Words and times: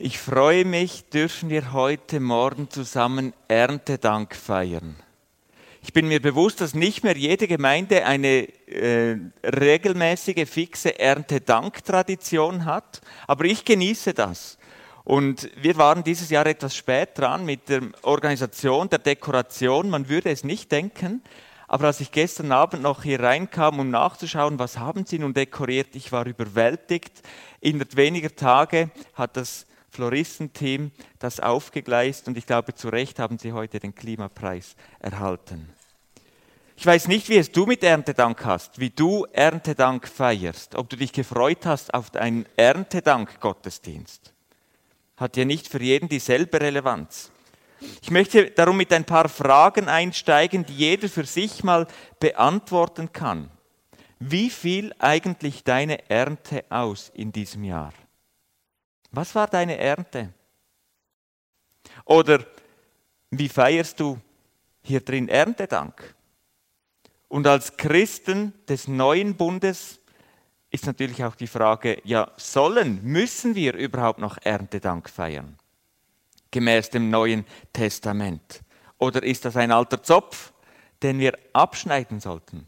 Ich 0.00 0.20
freue 0.20 0.64
mich, 0.64 1.06
dürfen 1.06 1.50
wir 1.50 1.72
heute 1.72 2.20
Morgen 2.20 2.70
zusammen 2.70 3.32
Erntedank 3.48 4.36
feiern. 4.36 4.94
Ich 5.82 5.92
bin 5.92 6.06
mir 6.06 6.22
bewusst, 6.22 6.60
dass 6.60 6.72
nicht 6.72 7.02
mehr 7.02 7.16
jede 7.16 7.48
Gemeinde 7.48 8.06
eine 8.06 8.46
äh, 8.68 9.16
regelmäßige, 9.44 10.48
fixe 10.48 11.00
Erntedank-Tradition 11.00 12.64
hat, 12.64 13.00
aber 13.26 13.46
ich 13.46 13.64
genieße 13.64 14.14
das. 14.14 14.58
Und 15.02 15.50
wir 15.60 15.76
waren 15.78 16.04
dieses 16.04 16.30
Jahr 16.30 16.46
etwas 16.46 16.76
spät 16.76 17.18
dran 17.18 17.44
mit 17.44 17.68
der 17.68 17.82
Organisation 18.02 18.88
der 18.88 19.00
Dekoration. 19.00 19.90
Man 19.90 20.08
würde 20.08 20.30
es 20.30 20.44
nicht 20.44 20.70
denken, 20.70 21.24
aber 21.66 21.88
als 21.88 21.98
ich 21.98 22.12
gestern 22.12 22.52
Abend 22.52 22.84
noch 22.84 23.02
hier 23.02 23.18
reinkam, 23.18 23.80
um 23.80 23.90
nachzuschauen, 23.90 24.60
was 24.60 24.78
haben 24.78 25.06
Sie 25.06 25.18
nun 25.18 25.34
dekoriert, 25.34 25.96
ich 25.96 26.12
war 26.12 26.24
überwältigt. 26.24 27.20
Innerhalb 27.60 27.96
weniger 27.96 28.36
Tage 28.36 28.90
hat 29.14 29.36
das 29.36 29.66
Floristenteam 29.98 30.92
das 31.18 31.40
aufgegleist 31.40 32.28
und 32.28 32.38
ich 32.38 32.46
glaube, 32.46 32.72
zu 32.72 32.88
Recht 32.88 33.18
haben 33.18 33.36
sie 33.36 33.52
heute 33.52 33.80
den 33.80 33.96
Klimapreis 33.96 34.76
erhalten. 35.00 35.68
Ich 36.76 36.86
weiß 36.86 37.08
nicht, 37.08 37.28
wie 37.28 37.36
es 37.36 37.50
du 37.50 37.66
mit 37.66 37.82
Erntedank 37.82 38.44
hast, 38.44 38.78
wie 38.78 38.90
du 38.90 39.26
Erntedank 39.32 40.06
feierst, 40.06 40.76
ob 40.76 40.88
du 40.88 40.94
dich 40.94 41.12
gefreut 41.12 41.66
hast 41.66 41.92
auf 41.94 42.14
einen 42.14 42.46
Erntedank-Gottesdienst. 42.56 44.32
Hat 45.16 45.36
ja 45.36 45.44
nicht 45.44 45.66
für 45.66 45.82
jeden 45.82 46.08
dieselbe 46.08 46.60
Relevanz. 46.60 47.32
Ich 48.00 48.12
möchte 48.12 48.52
darum 48.52 48.76
mit 48.76 48.92
ein 48.92 49.04
paar 49.04 49.28
Fragen 49.28 49.88
einsteigen, 49.88 50.64
die 50.64 50.76
jeder 50.76 51.08
für 51.08 51.24
sich 51.24 51.64
mal 51.64 51.88
beantworten 52.20 53.12
kann. 53.12 53.50
Wie 54.20 54.48
fiel 54.48 54.94
eigentlich 55.00 55.64
deine 55.64 56.08
Ernte 56.08 56.64
aus 56.68 57.10
in 57.12 57.32
diesem 57.32 57.64
Jahr? 57.64 57.92
Was 59.10 59.34
war 59.34 59.46
deine 59.46 59.78
Ernte? 59.78 60.32
Oder 62.04 62.44
wie 63.30 63.48
feierst 63.48 64.00
du 64.00 64.18
hier 64.82 65.00
drin 65.00 65.28
Erntedank? 65.28 66.14
Und 67.28 67.46
als 67.46 67.76
Christen 67.76 68.52
des 68.68 68.88
neuen 68.88 69.36
Bundes 69.36 70.00
ist 70.70 70.86
natürlich 70.86 71.24
auch 71.24 71.34
die 71.34 71.46
Frage, 71.46 72.00
ja, 72.04 72.30
sollen, 72.36 73.02
müssen 73.02 73.54
wir 73.54 73.74
überhaupt 73.74 74.18
noch 74.18 74.38
Erntedank 74.42 75.08
feiern? 75.08 75.56
Gemäß 76.50 76.90
dem 76.90 77.10
Neuen 77.10 77.44
Testament. 77.72 78.62
Oder 78.98 79.22
ist 79.22 79.44
das 79.44 79.56
ein 79.56 79.72
alter 79.72 80.02
Zopf, 80.02 80.52
den 81.02 81.18
wir 81.18 81.38
abschneiden 81.52 82.20
sollten? 82.20 82.66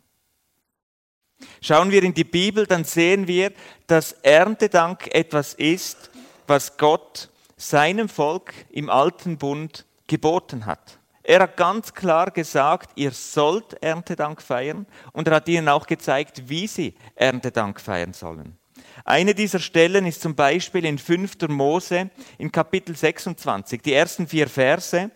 Schauen 1.62 1.90
wir 1.90 2.02
in 2.02 2.12
die 2.12 2.24
Bibel, 2.24 2.66
dann 2.66 2.84
sehen 2.84 3.26
wir, 3.26 3.52
dass 3.86 4.12
Erntedank 4.12 5.12
etwas 5.14 5.54
ist, 5.54 6.10
was 6.50 6.76
Gott 6.76 7.30
seinem 7.56 8.08
Volk 8.08 8.52
im 8.70 8.90
alten 8.90 9.38
Bund 9.38 9.86
geboten 10.08 10.66
hat. 10.66 10.98
Er 11.22 11.42
hat 11.42 11.56
ganz 11.56 11.94
klar 11.94 12.32
gesagt, 12.32 12.90
ihr 12.96 13.12
sollt 13.12 13.80
Erntedank 13.80 14.42
feiern 14.42 14.86
und 15.12 15.28
er 15.28 15.36
hat 15.36 15.48
ihnen 15.48 15.68
auch 15.68 15.86
gezeigt, 15.86 16.48
wie 16.48 16.66
sie 16.66 16.94
Erntedank 17.14 17.80
feiern 17.80 18.14
sollen. 18.14 18.58
Eine 19.04 19.32
dieser 19.32 19.60
Stellen 19.60 20.06
ist 20.06 20.22
zum 20.22 20.34
Beispiel 20.34 20.84
in 20.84 20.98
5. 20.98 21.36
Mose 21.48 22.10
in 22.36 22.50
Kapitel 22.50 22.96
26, 22.96 23.80
die 23.82 23.92
ersten 23.92 24.26
vier 24.26 24.48
Verse. 24.48 25.12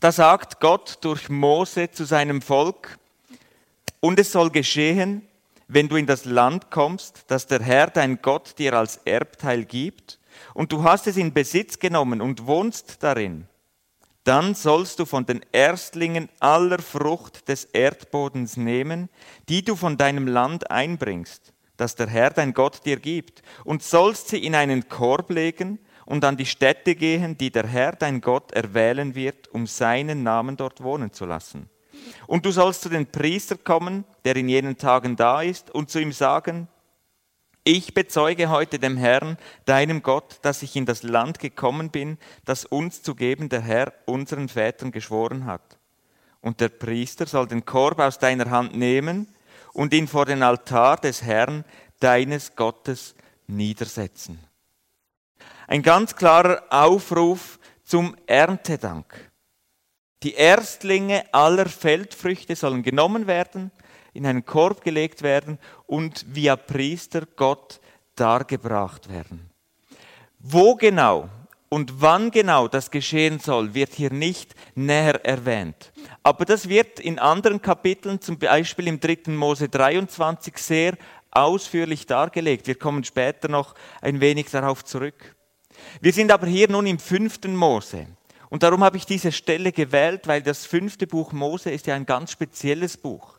Da 0.00 0.10
sagt 0.10 0.58
Gott 0.58 0.98
durch 1.02 1.28
Mose 1.28 1.92
zu 1.92 2.04
seinem 2.04 2.42
Volk, 2.42 2.98
und 4.00 4.18
es 4.18 4.32
soll 4.32 4.50
geschehen, 4.50 5.27
wenn 5.68 5.88
du 5.88 5.96
in 5.96 6.06
das 6.06 6.24
Land 6.24 6.70
kommst, 6.70 7.24
das 7.28 7.46
der 7.46 7.62
Herr 7.62 7.88
dein 7.88 8.20
Gott 8.22 8.58
dir 8.58 8.72
als 8.72 8.96
Erbteil 9.04 9.64
gibt, 9.64 10.18
und 10.54 10.72
du 10.72 10.82
hast 10.82 11.06
es 11.06 11.16
in 11.16 11.32
Besitz 11.32 11.78
genommen 11.78 12.20
und 12.20 12.46
wohnst 12.46 13.02
darin, 13.02 13.46
dann 14.24 14.54
sollst 14.54 14.98
du 14.98 15.04
von 15.04 15.24
den 15.26 15.40
Erstlingen 15.52 16.28
aller 16.40 16.80
Frucht 16.80 17.48
des 17.48 17.64
Erdbodens 17.64 18.56
nehmen, 18.56 19.08
die 19.48 19.62
du 19.64 19.76
von 19.76 19.96
deinem 19.96 20.26
Land 20.26 20.70
einbringst, 20.70 21.52
das 21.76 21.94
der 21.94 22.08
Herr 22.08 22.30
dein 22.30 22.54
Gott 22.54 22.84
dir 22.84 22.98
gibt, 22.98 23.42
und 23.64 23.82
sollst 23.82 24.28
sie 24.28 24.44
in 24.44 24.54
einen 24.54 24.88
Korb 24.88 25.30
legen 25.30 25.78
und 26.04 26.24
an 26.24 26.36
die 26.36 26.46
Städte 26.46 26.94
gehen, 26.94 27.36
die 27.36 27.50
der 27.50 27.66
Herr 27.66 27.92
dein 27.92 28.20
Gott 28.20 28.52
erwählen 28.52 29.14
wird, 29.14 29.48
um 29.48 29.66
seinen 29.66 30.22
Namen 30.22 30.56
dort 30.56 30.82
wohnen 30.82 31.12
zu 31.12 31.26
lassen. 31.26 31.68
Und 32.26 32.44
du 32.44 32.50
sollst 32.50 32.82
zu 32.82 32.88
den 32.88 33.06
Priester 33.06 33.56
kommen, 33.56 34.04
der 34.24 34.36
in 34.36 34.48
jenen 34.48 34.76
Tagen 34.76 35.16
da 35.16 35.42
ist, 35.42 35.70
und 35.70 35.90
zu 35.90 35.98
ihm 36.00 36.12
sagen, 36.12 36.68
ich 37.64 37.92
bezeuge 37.92 38.48
heute 38.48 38.78
dem 38.78 38.96
Herrn, 38.96 39.36
deinem 39.66 40.02
Gott, 40.02 40.38
dass 40.40 40.62
ich 40.62 40.74
in 40.74 40.86
das 40.86 41.02
Land 41.02 41.38
gekommen 41.38 41.90
bin, 41.90 42.16
das 42.46 42.64
uns 42.64 43.02
zu 43.02 43.14
geben 43.14 43.50
der 43.50 43.60
Herr 43.60 43.92
unseren 44.06 44.48
Vätern 44.48 44.90
geschworen 44.90 45.44
hat. 45.44 45.78
Und 46.40 46.60
der 46.60 46.70
Priester 46.70 47.26
soll 47.26 47.46
den 47.46 47.66
Korb 47.66 47.98
aus 47.98 48.18
deiner 48.18 48.50
Hand 48.50 48.74
nehmen 48.74 49.34
und 49.74 49.92
ihn 49.92 50.08
vor 50.08 50.24
den 50.24 50.42
Altar 50.42 50.96
des 50.96 51.22
Herrn, 51.22 51.64
deines 52.00 52.56
Gottes, 52.56 53.14
niedersetzen. 53.46 54.38
Ein 55.66 55.82
ganz 55.82 56.16
klarer 56.16 56.62
Aufruf 56.70 57.58
zum 57.84 58.16
Erntedank. 58.26 59.27
Die 60.22 60.34
Erstlinge 60.34 61.24
aller 61.32 61.66
Feldfrüchte 61.66 62.56
sollen 62.56 62.82
genommen 62.82 63.26
werden, 63.26 63.70
in 64.14 64.26
einen 64.26 64.44
Korb 64.44 64.82
gelegt 64.82 65.22
werden 65.22 65.58
und 65.86 66.24
via 66.28 66.56
Priester 66.56 67.22
Gott 67.36 67.80
dargebracht 68.16 69.08
werden. 69.08 69.50
Wo 70.40 70.74
genau 70.74 71.28
und 71.68 72.00
wann 72.00 72.30
genau 72.30 72.66
das 72.66 72.90
geschehen 72.90 73.38
soll, 73.38 73.74
wird 73.74 73.92
hier 73.92 74.12
nicht 74.12 74.54
näher 74.74 75.24
erwähnt. 75.24 75.92
Aber 76.22 76.44
das 76.44 76.68
wird 76.68 76.98
in 76.98 77.18
anderen 77.18 77.60
Kapiteln, 77.60 78.20
zum 78.20 78.38
Beispiel 78.38 78.88
im 78.88 79.00
3. 79.00 79.32
Mose 79.32 79.68
23, 79.68 80.56
sehr 80.56 80.96
ausführlich 81.30 82.06
dargelegt. 82.06 82.66
Wir 82.66 82.76
kommen 82.76 83.04
später 83.04 83.48
noch 83.48 83.74
ein 84.00 84.20
wenig 84.20 84.50
darauf 84.50 84.84
zurück. 84.84 85.36
Wir 86.00 86.12
sind 86.12 86.32
aber 86.32 86.46
hier 86.46 86.68
nun 86.68 86.86
im 86.86 86.98
5. 86.98 87.44
Mose. 87.48 88.06
Und 88.50 88.62
darum 88.62 88.82
habe 88.82 88.96
ich 88.96 89.06
diese 89.06 89.32
Stelle 89.32 89.72
gewählt, 89.72 90.26
weil 90.26 90.42
das 90.42 90.64
fünfte 90.66 91.06
Buch 91.06 91.32
Mose 91.32 91.70
ist 91.70 91.86
ja 91.86 91.94
ein 91.94 92.06
ganz 92.06 92.32
spezielles 92.32 92.96
Buch. 92.96 93.38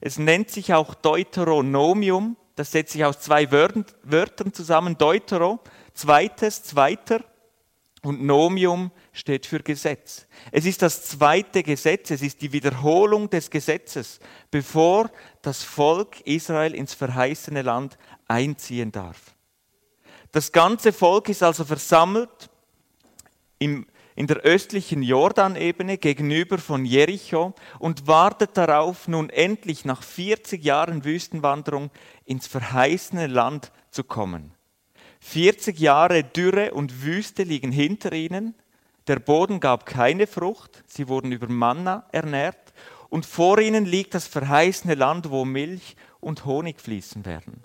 Es 0.00 0.18
nennt 0.18 0.50
sich 0.50 0.74
auch 0.74 0.94
Deuteronomium, 0.94 2.36
das 2.56 2.72
setzt 2.72 2.92
sich 2.92 3.04
aus 3.04 3.20
zwei 3.20 3.50
Wörtern 3.50 4.52
zusammen, 4.52 4.98
Deutero, 4.98 5.60
zweites, 5.94 6.62
zweiter, 6.62 7.22
und 8.02 8.22
Nomium 8.22 8.90
steht 9.12 9.46
für 9.46 9.60
Gesetz. 9.60 10.26
Es 10.52 10.64
ist 10.64 10.80
das 10.80 11.04
zweite 11.04 11.62
Gesetz, 11.62 12.10
es 12.10 12.22
ist 12.22 12.40
die 12.40 12.52
Wiederholung 12.52 13.28
des 13.28 13.50
Gesetzes, 13.50 14.20
bevor 14.50 15.10
das 15.42 15.62
Volk 15.62 16.20
Israel 16.22 16.74
ins 16.74 16.94
verheißene 16.94 17.62
Land 17.62 17.98
einziehen 18.26 18.90
darf. 18.90 19.34
Das 20.32 20.52
ganze 20.52 20.92
Volk 20.92 21.28
ist 21.28 21.42
also 21.42 21.64
versammelt 21.64 22.48
im 23.58 23.86
in 24.20 24.26
der 24.26 24.40
östlichen 24.40 25.02
Jordanebene 25.02 25.96
gegenüber 25.96 26.58
von 26.58 26.84
Jericho 26.84 27.54
und 27.78 28.06
wartet 28.06 28.54
darauf, 28.54 29.08
nun 29.08 29.30
endlich 29.30 29.86
nach 29.86 30.02
40 30.02 30.62
Jahren 30.62 31.06
Wüstenwanderung 31.06 31.90
ins 32.26 32.46
verheißene 32.46 33.28
Land 33.28 33.72
zu 33.90 34.04
kommen. 34.04 34.52
40 35.20 35.78
Jahre 35.80 36.22
Dürre 36.22 36.74
und 36.74 37.02
Wüste 37.02 37.44
liegen 37.44 37.72
hinter 37.72 38.12
ihnen, 38.12 38.54
der 39.06 39.20
Boden 39.20 39.58
gab 39.58 39.86
keine 39.86 40.26
Frucht, 40.26 40.84
sie 40.86 41.08
wurden 41.08 41.32
über 41.32 41.48
Manna 41.48 42.06
ernährt 42.12 42.74
und 43.08 43.24
vor 43.24 43.58
ihnen 43.58 43.86
liegt 43.86 44.12
das 44.12 44.26
verheißene 44.26 44.96
Land, 44.96 45.30
wo 45.30 45.46
Milch 45.46 45.96
und 46.20 46.44
Honig 46.44 46.82
fließen 46.82 47.24
werden. 47.24 47.64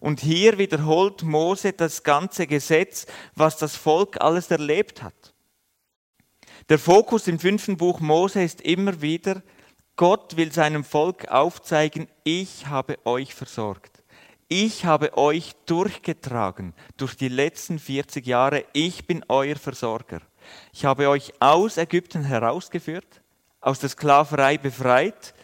Und 0.00 0.20
hier 0.20 0.56
wiederholt 0.56 1.22
Mose 1.22 1.74
das 1.74 2.02
ganze 2.02 2.46
Gesetz, 2.46 3.04
was 3.34 3.58
das 3.58 3.76
Volk 3.76 4.22
alles 4.22 4.50
erlebt 4.50 5.02
hat. 5.02 5.34
Der 6.68 6.80
Fokus 6.80 7.28
im 7.28 7.38
fünften 7.38 7.76
Buch 7.76 8.00
Mose 8.00 8.42
ist 8.42 8.60
immer 8.60 9.00
wieder, 9.00 9.40
Gott 9.94 10.36
will 10.36 10.50
seinem 10.50 10.82
Volk 10.82 11.28
aufzeigen, 11.28 12.08
ich 12.24 12.66
habe 12.66 12.98
euch 13.06 13.34
versorgt. 13.34 14.02
Ich 14.48 14.84
habe 14.84 15.16
euch 15.16 15.54
durchgetragen 15.66 16.74
durch 16.96 17.16
die 17.16 17.28
letzten 17.28 17.78
40 17.78 18.26
Jahre. 18.26 18.64
Ich 18.72 19.06
bin 19.06 19.24
euer 19.28 19.56
Versorger. 19.56 20.20
Ich 20.72 20.84
habe 20.84 21.08
euch 21.08 21.32
aus 21.40 21.76
Ägypten 21.78 22.24
herausgeführt, 22.24 23.22
aus 23.60 23.78
der 23.78 23.88
Sklaverei 23.88 24.58
befreit 24.58 25.34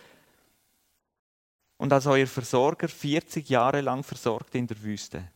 und 1.76 1.92
als 1.92 2.06
euer 2.06 2.26
Versorger 2.26 2.88
40 2.88 3.48
Jahre 3.48 3.80
lang 3.80 4.02
versorgt 4.02 4.56
in 4.56 4.66
der 4.66 4.80
Wüste. 4.82 5.28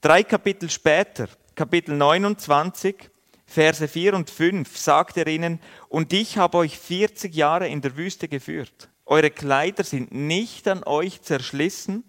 Drei 0.00 0.22
Kapitel 0.22 0.70
später, 0.70 1.28
Kapitel 1.54 1.96
29, 1.96 3.10
Verse 3.50 3.88
4 3.88 4.14
und 4.14 4.30
5 4.30 4.76
sagt 4.78 5.16
er 5.16 5.26
ihnen, 5.26 5.58
und 5.88 6.12
ich 6.12 6.38
habe 6.38 6.58
euch 6.58 6.78
40 6.78 7.34
Jahre 7.34 7.66
in 7.66 7.80
der 7.80 7.96
Wüste 7.96 8.28
geführt. 8.28 8.88
Eure 9.04 9.32
Kleider 9.32 9.82
sind 9.82 10.12
nicht 10.12 10.68
an 10.68 10.84
euch 10.84 11.20
zerschlissen 11.22 12.04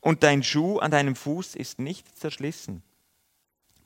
und 0.00 0.22
dein 0.22 0.42
Schuh 0.42 0.78
an 0.78 0.90
deinem 0.90 1.14
Fuß 1.14 1.54
ist 1.54 1.78
nicht 1.80 2.18
zerschlissen. 2.18 2.82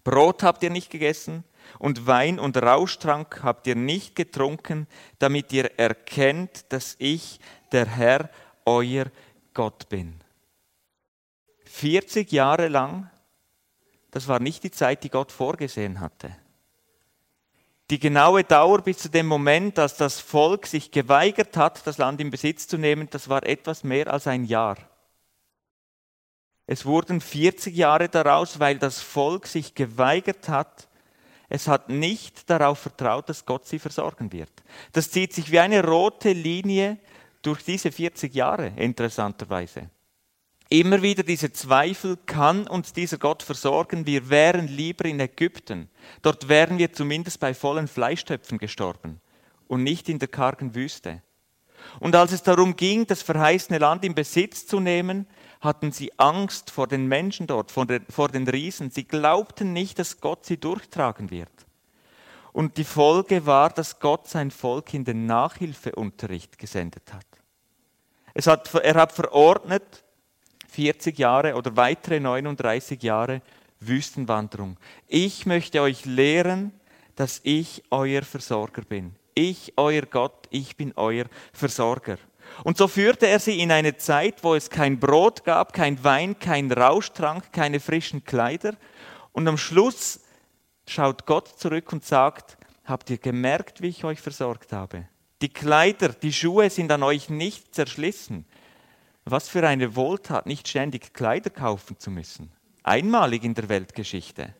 Brot 0.05 0.45
habt 0.45 0.62
ihr 0.62 0.71
nicht 0.71 0.89
gegessen 0.89 1.43
und 1.81 2.07
Wein 2.07 2.39
und 2.39 2.57
Rauschtrank 2.57 3.43
habt 3.43 3.67
ihr 3.67 3.75
nicht 3.75 4.15
getrunken, 4.15 4.87
damit 5.19 5.53
ihr 5.53 5.81
erkennt, 5.81 6.73
dass 6.73 6.95
ich 7.01 7.41
der 7.73 7.87
Herr, 7.87 8.31
euer 8.65 9.07
Gott 9.53 9.89
bin. 9.89 10.15
40 11.65 12.31
Jahre 12.31 12.69
lang, 12.69 13.11
das 14.12 14.29
war 14.29 14.39
nicht 14.39 14.62
die 14.62 14.71
Zeit, 14.71 15.03
die 15.03 15.11
Gott 15.11 15.33
vorgesehen 15.33 15.99
hatte. 15.99 16.37
Die 17.91 17.99
genaue 17.99 18.45
Dauer 18.45 18.83
bis 18.83 18.99
zu 18.99 19.09
dem 19.09 19.27
Moment, 19.27 19.77
als 19.77 19.97
das 19.97 20.21
Volk 20.21 20.69
sich 20.69 20.93
geweigert 20.93 21.57
hat, 21.57 21.85
das 21.89 21.99
Land 21.99 22.21
in 22.21 22.31
Besitz 22.31 22.69
zu 22.69 22.79
nehmen, 22.79 23.09
das 23.11 23.29
war 23.29 23.45
etwas 23.45 23.83
mehr 23.83 24.13
als 24.13 24.29
ein 24.29 24.45
Jahr. 24.45 24.77
Es 26.69 26.87
wurden 26.87 27.21
40 27.21 27.75
Jahre 27.75 28.09
daraus, 28.09 28.61
weil 28.61 28.79
das 28.79 29.01
Volk 29.01 29.49
sich 29.49 29.75
geweigert 29.75 30.49
hat. 30.49 30.87
Es 31.49 31.67
hat 31.67 31.89
nicht 31.89 32.49
darauf 32.49 32.79
vertraut, 32.79 33.29
dass 33.29 33.45
Gott 33.45 33.67
sie 33.67 33.81
versorgen 33.81 34.31
wird. 34.31 34.53
Das 34.93 35.11
zieht 35.11 35.33
sich 35.33 35.51
wie 35.51 35.59
eine 35.59 35.85
rote 35.85 36.31
Linie 36.31 36.97
durch 37.43 37.65
diese 37.65 37.91
40 37.91 38.33
Jahre, 38.33 38.69
interessanterweise. 38.77 39.91
Immer 40.73 41.03
wieder 41.03 41.25
diese 41.25 41.53
Zweifel, 41.53 42.17
kann 42.27 42.69
uns 42.69 42.93
dieser 42.93 43.19
Gott 43.19 43.43
versorgen? 43.43 44.07
Wir 44.07 44.31
wären 44.31 44.69
lieber 44.69 45.05
in 45.05 45.19
Ägypten. 45.19 45.91
Dort 46.23 46.49
wären 46.49 46.79
wir 46.79 46.93
zumindest 46.93 47.41
bei 47.41 47.55
vollen 47.55 47.89
Fleischtöpfen 47.89 48.57
gestorben 48.57 49.21
und 49.67 49.83
nicht 49.83 50.09
in 50.09 50.21
der 50.21 50.29
kargen 50.29 50.77
Wüste. 50.77 51.23
Und 51.99 52.15
als 52.15 52.31
es 52.31 52.45
darum 52.45 52.77
ging, 52.77 53.05
das 53.05 53.23
verheißene 53.23 53.79
Land 53.79 54.05
in 54.05 54.15
Besitz 54.15 54.65
zu 54.65 54.79
nehmen, 54.79 55.27
hatten 55.61 55.91
sie 55.91 56.17
Angst 56.19 56.71
vor 56.71 56.87
den 56.87 57.07
Menschen 57.09 57.49
dort, 57.49 57.73
vor 57.73 57.87
den, 57.87 58.07
vor 58.09 58.29
den 58.29 58.47
Riesen. 58.47 58.93
Sie 58.93 59.05
glaubten 59.05 59.73
nicht, 59.73 59.99
dass 59.99 60.21
Gott 60.21 60.47
sie 60.47 60.59
durchtragen 60.59 61.33
wird. 61.33 61.51
Und 62.53 62.77
die 62.77 62.85
Folge 62.85 63.45
war, 63.45 63.71
dass 63.71 63.99
Gott 63.99 64.29
sein 64.29 64.53
Volk 64.53 64.95
in 64.95 65.05
den 65.05 65.27
Nachhilfeunterricht 65.27 66.59
gesendet 66.59 67.13
hat. 67.13 67.27
Es 68.35 68.47
hat 68.47 68.73
er 68.73 68.95
hat 68.95 69.11
verordnet, 69.13 70.05
40 70.71 71.19
Jahre 71.19 71.55
oder 71.55 71.77
weitere 71.77 72.21
39 72.21 73.03
Jahre 73.03 73.43
Wüstenwanderung. 73.81 74.77
Ich 75.09 75.47
möchte 75.47 75.81
euch 75.81 76.05
lehren, 76.05 76.73
dass 77.17 77.41
ich 77.43 77.83
euer 77.91 78.23
Versorger 78.23 78.83
bin. 78.83 79.15
Ich, 79.35 79.75
euer 79.77 80.03
Gott, 80.03 80.47
ich 80.51 80.77
bin 80.77 80.93
euer 80.97 81.25
Versorger. 81.53 82.19
Und 82.65 82.77
so 82.77 82.89
führte 82.89 83.27
er 83.27 83.39
sie 83.39 83.61
in 83.61 83.73
eine 83.73 83.97
Zeit, 83.97 84.43
wo 84.43 84.55
es 84.55 84.71
kein 84.71 84.99
Brot 84.99 85.45
gab, 85.45 85.73
kein 85.73 86.03
Wein, 86.05 86.39
kein 86.39 86.71
Rauschtrank, 86.71 87.53
keine 87.53 87.81
frischen 87.81 88.25
Kleider. 88.25 88.75
Und 89.33 89.47
am 89.49 89.57
Schluss 89.57 90.21
schaut 90.87 91.27
Gott 91.27 91.49
zurück 91.49 91.93
und 91.93 92.05
sagt, 92.05 92.59
habt 92.85 93.11
ihr 93.11 93.19
gemerkt, 93.19 93.83
wie 93.83 93.89
ich 93.89 94.05
euch 94.05 94.21
versorgt 94.21 94.73
habe? 94.73 95.07
Die 95.43 95.49
Kleider, 95.49 96.11
die 96.11 96.33
Schuhe 96.33 96.69
sind 96.69 96.93
an 96.93 97.03
euch 97.03 97.31
nicht 97.31 97.75
zerschlissen. 97.75 98.45
Was 99.31 99.49
für 99.49 99.67
eine 99.67 99.94
Wohltat, 99.94 100.47
nicht 100.47 100.67
ständig 100.67 101.15
Kleider 101.15 101.50
kaufen 101.50 101.99
zu 101.99 102.11
müssen. 102.11 102.50
Einmalig 102.82 103.44
in 103.44 103.55
der 103.55 103.69
Weltgeschichte. 103.69 104.55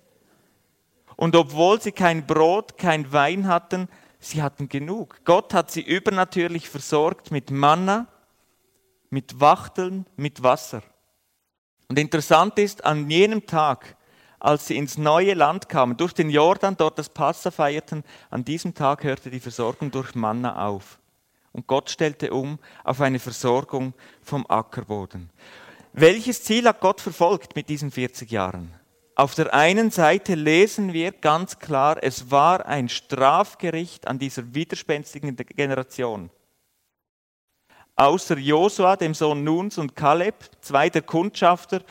Und 1.17 1.34
obwohl 1.34 1.81
sie 1.81 1.90
kein 1.90 2.25
Brot, 2.25 2.78
kein 2.78 3.12
Wein 3.12 3.49
hatten, 3.49 3.88
sie 4.20 4.43
hatten 4.43 4.69
genug. 4.69 5.20
Gott 5.25 5.52
hat 5.55 5.72
sie 5.72 5.82
übernatürlich 5.82 6.69
versorgt 6.69 7.32
mit 7.32 7.50
Manna, 7.50 8.06
mit 9.11 9.40
Wachteln, 9.40 10.06
mit 10.17 10.44
Wasser. 10.44 10.82
Und 11.88 11.99
interessant 11.99 12.56
ist, 12.61 12.84
an 12.84 13.11
jenem 13.11 13.46
Tag, 13.46 13.96
als 14.38 14.69
sie 14.69 14.76
ins 14.76 14.96
neue 14.96 15.34
Land 15.34 15.69
kamen, 15.69 15.96
durch 15.96 16.12
den 16.12 16.31
Jordan, 16.31 16.76
dort 16.76 16.96
das 16.96 17.08
Passa 17.08 17.50
feierten, 17.50 18.05
an 18.31 18.44
diesem 18.44 18.75
Tag 18.75 19.02
hörte 19.02 19.31
die 19.31 19.40
Versorgung 19.40 19.90
durch 19.90 20.14
Manna 20.14 20.64
auf. 20.64 21.00
Und 21.52 21.67
Gott 21.67 21.91
stellte 21.91 22.32
um 22.32 22.58
auf 22.85 23.00
eine 23.00 23.19
Versorgung 23.19 23.94
vom 24.23 24.47
Ackerboden. 24.49 25.31
Welches 25.93 26.44
Ziel 26.44 26.67
hat 26.67 26.81
Gott 26.81 27.00
verfolgt 27.00 27.56
mit 27.56 27.69
diesen 27.69 27.91
40 27.91 28.31
Jahren? 28.31 28.73
Auf 29.17 29.35
der 29.35 29.52
einen 29.52 29.91
Seite 29.91 30.35
lesen 30.35 30.93
wir 30.93 31.12
ganz 31.12 31.58
klar, 31.58 31.99
es 32.02 32.31
war 32.31 32.64
ein 32.67 32.88
Strafgericht 32.88 34.06
an 34.06 34.19
dieser 34.19 34.55
widerspenstigen 34.55 35.37
Generation. 35.37 36.31
Außer 37.97 38.38
Josua, 38.38 38.97
dem 38.97 39.12
Sohn 39.12 39.44
Nuns 39.44 39.76
und 39.76 39.94
Kaleb, 39.94 40.37
zwei 40.62 40.88
der 40.88 41.02
Kundschafter, 41.02 41.82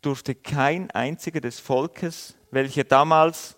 durfte 0.00 0.34
kein 0.34 0.90
einziger 0.92 1.42
des 1.42 1.60
Volkes, 1.60 2.34
welcher 2.50 2.84
damals 2.84 3.56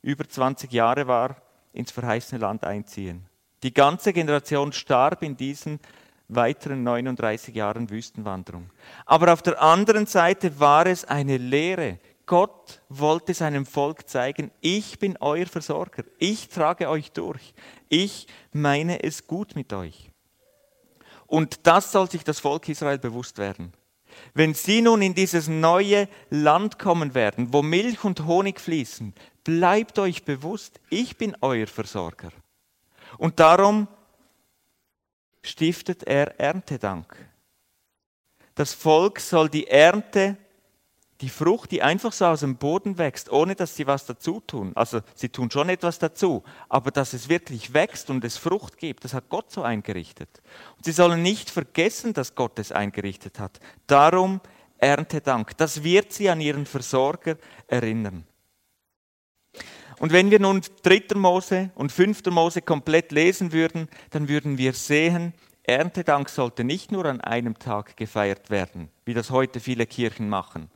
über 0.00 0.26
20 0.26 0.72
Jahre 0.72 1.06
war, 1.06 1.36
ins 1.74 1.90
verheißene 1.90 2.40
Land 2.40 2.64
einziehen. 2.64 3.26
Die 3.62 3.72
ganze 3.72 4.12
Generation 4.12 4.72
starb 4.72 5.22
in 5.22 5.36
diesen 5.36 5.78
weiteren 6.28 6.82
39 6.82 7.54
Jahren 7.54 7.90
Wüstenwanderung. 7.90 8.70
Aber 9.06 9.32
auf 9.32 9.42
der 9.42 9.60
anderen 9.60 10.06
Seite 10.06 10.58
war 10.58 10.86
es 10.86 11.04
eine 11.04 11.36
Lehre. 11.36 11.98
Gott 12.26 12.80
wollte 12.88 13.34
seinem 13.34 13.66
Volk 13.66 14.08
zeigen, 14.08 14.50
ich 14.60 14.98
bin 14.98 15.16
euer 15.20 15.46
Versorger, 15.46 16.04
ich 16.18 16.48
trage 16.48 16.88
euch 16.88 17.12
durch, 17.12 17.52
ich 17.88 18.26
meine 18.52 19.02
es 19.02 19.26
gut 19.26 19.54
mit 19.54 19.72
euch. 19.72 20.10
Und 21.26 21.66
das 21.66 21.92
soll 21.92 22.10
sich 22.10 22.24
das 22.24 22.40
Volk 22.40 22.68
Israel 22.68 22.98
bewusst 22.98 23.38
werden. 23.38 23.72
Wenn 24.34 24.54
sie 24.54 24.82
nun 24.82 25.02
in 25.02 25.14
dieses 25.14 25.48
neue 25.48 26.08
Land 26.30 26.78
kommen 26.78 27.14
werden, 27.14 27.52
wo 27.52 27.62
Milch 27.62 28.04
und 28.04 28.26
Honig 28.26 28.60
fließen, 28.60 29.14
bleibt 29.42 29.98
euch 29.98 30.24
bewusst, 30.24 30.80
ich 30.90 31.16
bin 31.16 31.36
euer 31.40 31.66
Versorger. 31.66 32.30
Und 33.18 33.40
darum 33.40 33.88
stiftet 35.42 36.04
er 36.04 36.38
Erntedank. 36.38 37.16
Das 38.54 38.74
Volk 38.74 39.18
soll 39.20 39.48
die 39.48 39.66
Ernte, 39.66 40.36
die 41.20 41.28
Frucht, 41.28 41.70
die 41.70 41.82
einfach 41.82 42.12
so 42.12 42.26
aus 42.26 42.40
dem 42.40 42.56
Boden 42.56 42.98
wächst, 42.98 43.30
ohne 43.30 43.54
dass 43.54 43.76
sie 43.76 43.86
was 43.86 44.04
dazu 44.06 44.40
tun. 44.40 44.72
Also 44.74 45.00
sie 45.14 45.28
tun 45.28 45.50
schon 45.50 45.68
etwas 45.68 45.98
dazu, 45.98 46.42
aber 46.68 46.90
dass 46.90 47.12
es 47.12 47.28
wirklich 47.28 47.72
wächst 47.72 48.10
und 48.10 48.24
es 48.24 48.36
Frucht 48.36 48.76
gibt, 48.76 49.04
das 49.04 49.14
hat 49.14 49.28
Gott 49.28 49.50
so 49.50 49.62
eingerichtet. 49.62 50.42
Und 50.76 50.84
sie 50.84 50.92
sollen 50.92 51.22
nicht 51.22 51.48
vergessen, 51.48 52.12
dass 52.12 52.34
Gott 52.34 52.58
es 52.58 52.72
eingerichtet 52.72 53.38
hat. 53.38 53.60
Darum 53.86 54.40
Erntedank. 54.82 55.56
Das 55.56 55.84
wird 55.84 56.12
sie 56.12 56.28
an 56.28 56.40
ihren 56.40 56.66
Versorger 56.66 57.36
erinnern. 57.68 58.24
Und 60.02 60.12
wenn 60.12 60.32
wir 60.32 60.40
nun 60.40 60.62
3. 60.82 61.14
Mose 61.14 61.70
und 61.76 61.92
5. 61.92 62.24
Mose 62.30 62.60
komplett 62.60 63.12
lesen 63.12 63.52
würden, 63.52 63.88
dann 64.10 64.28
würden 64.28 64.58
wir 64.58 64.72
sehen, 64.72 65.32
Erntedank 65.62 66.28
sollte 66.28 66.64
nicht 66.64 66.90
nur 66.90 67.04
an 67.04 67.20
einem 67.20 67.56
Tag 67.56 67.96
gefeiert 67.96 68.50
werden, 68.50 68.88
wie 69.04 69.14
das 69.14 69.30
heute 69.30 69.60
viele 69.60 69.86
Kirchen 69.86 70.28
machen, 70.28 70.72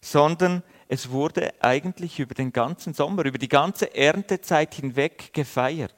sondern 0.00 0.62
es 0.88 1.10
wurde 1.10 1.52
eigentlich 1.60 2.20
über 2.20 2.32
den 2.32 2.54
ganzen 2.54 2.94
Sommer, 2.94 3.26
über 3.26 3.36
die 3.36 3.50
ganze 3.50 3.94
Erntezeit 3.94 4.76
hinweg 4.76 5.34
gefeiert. 5.34 5.94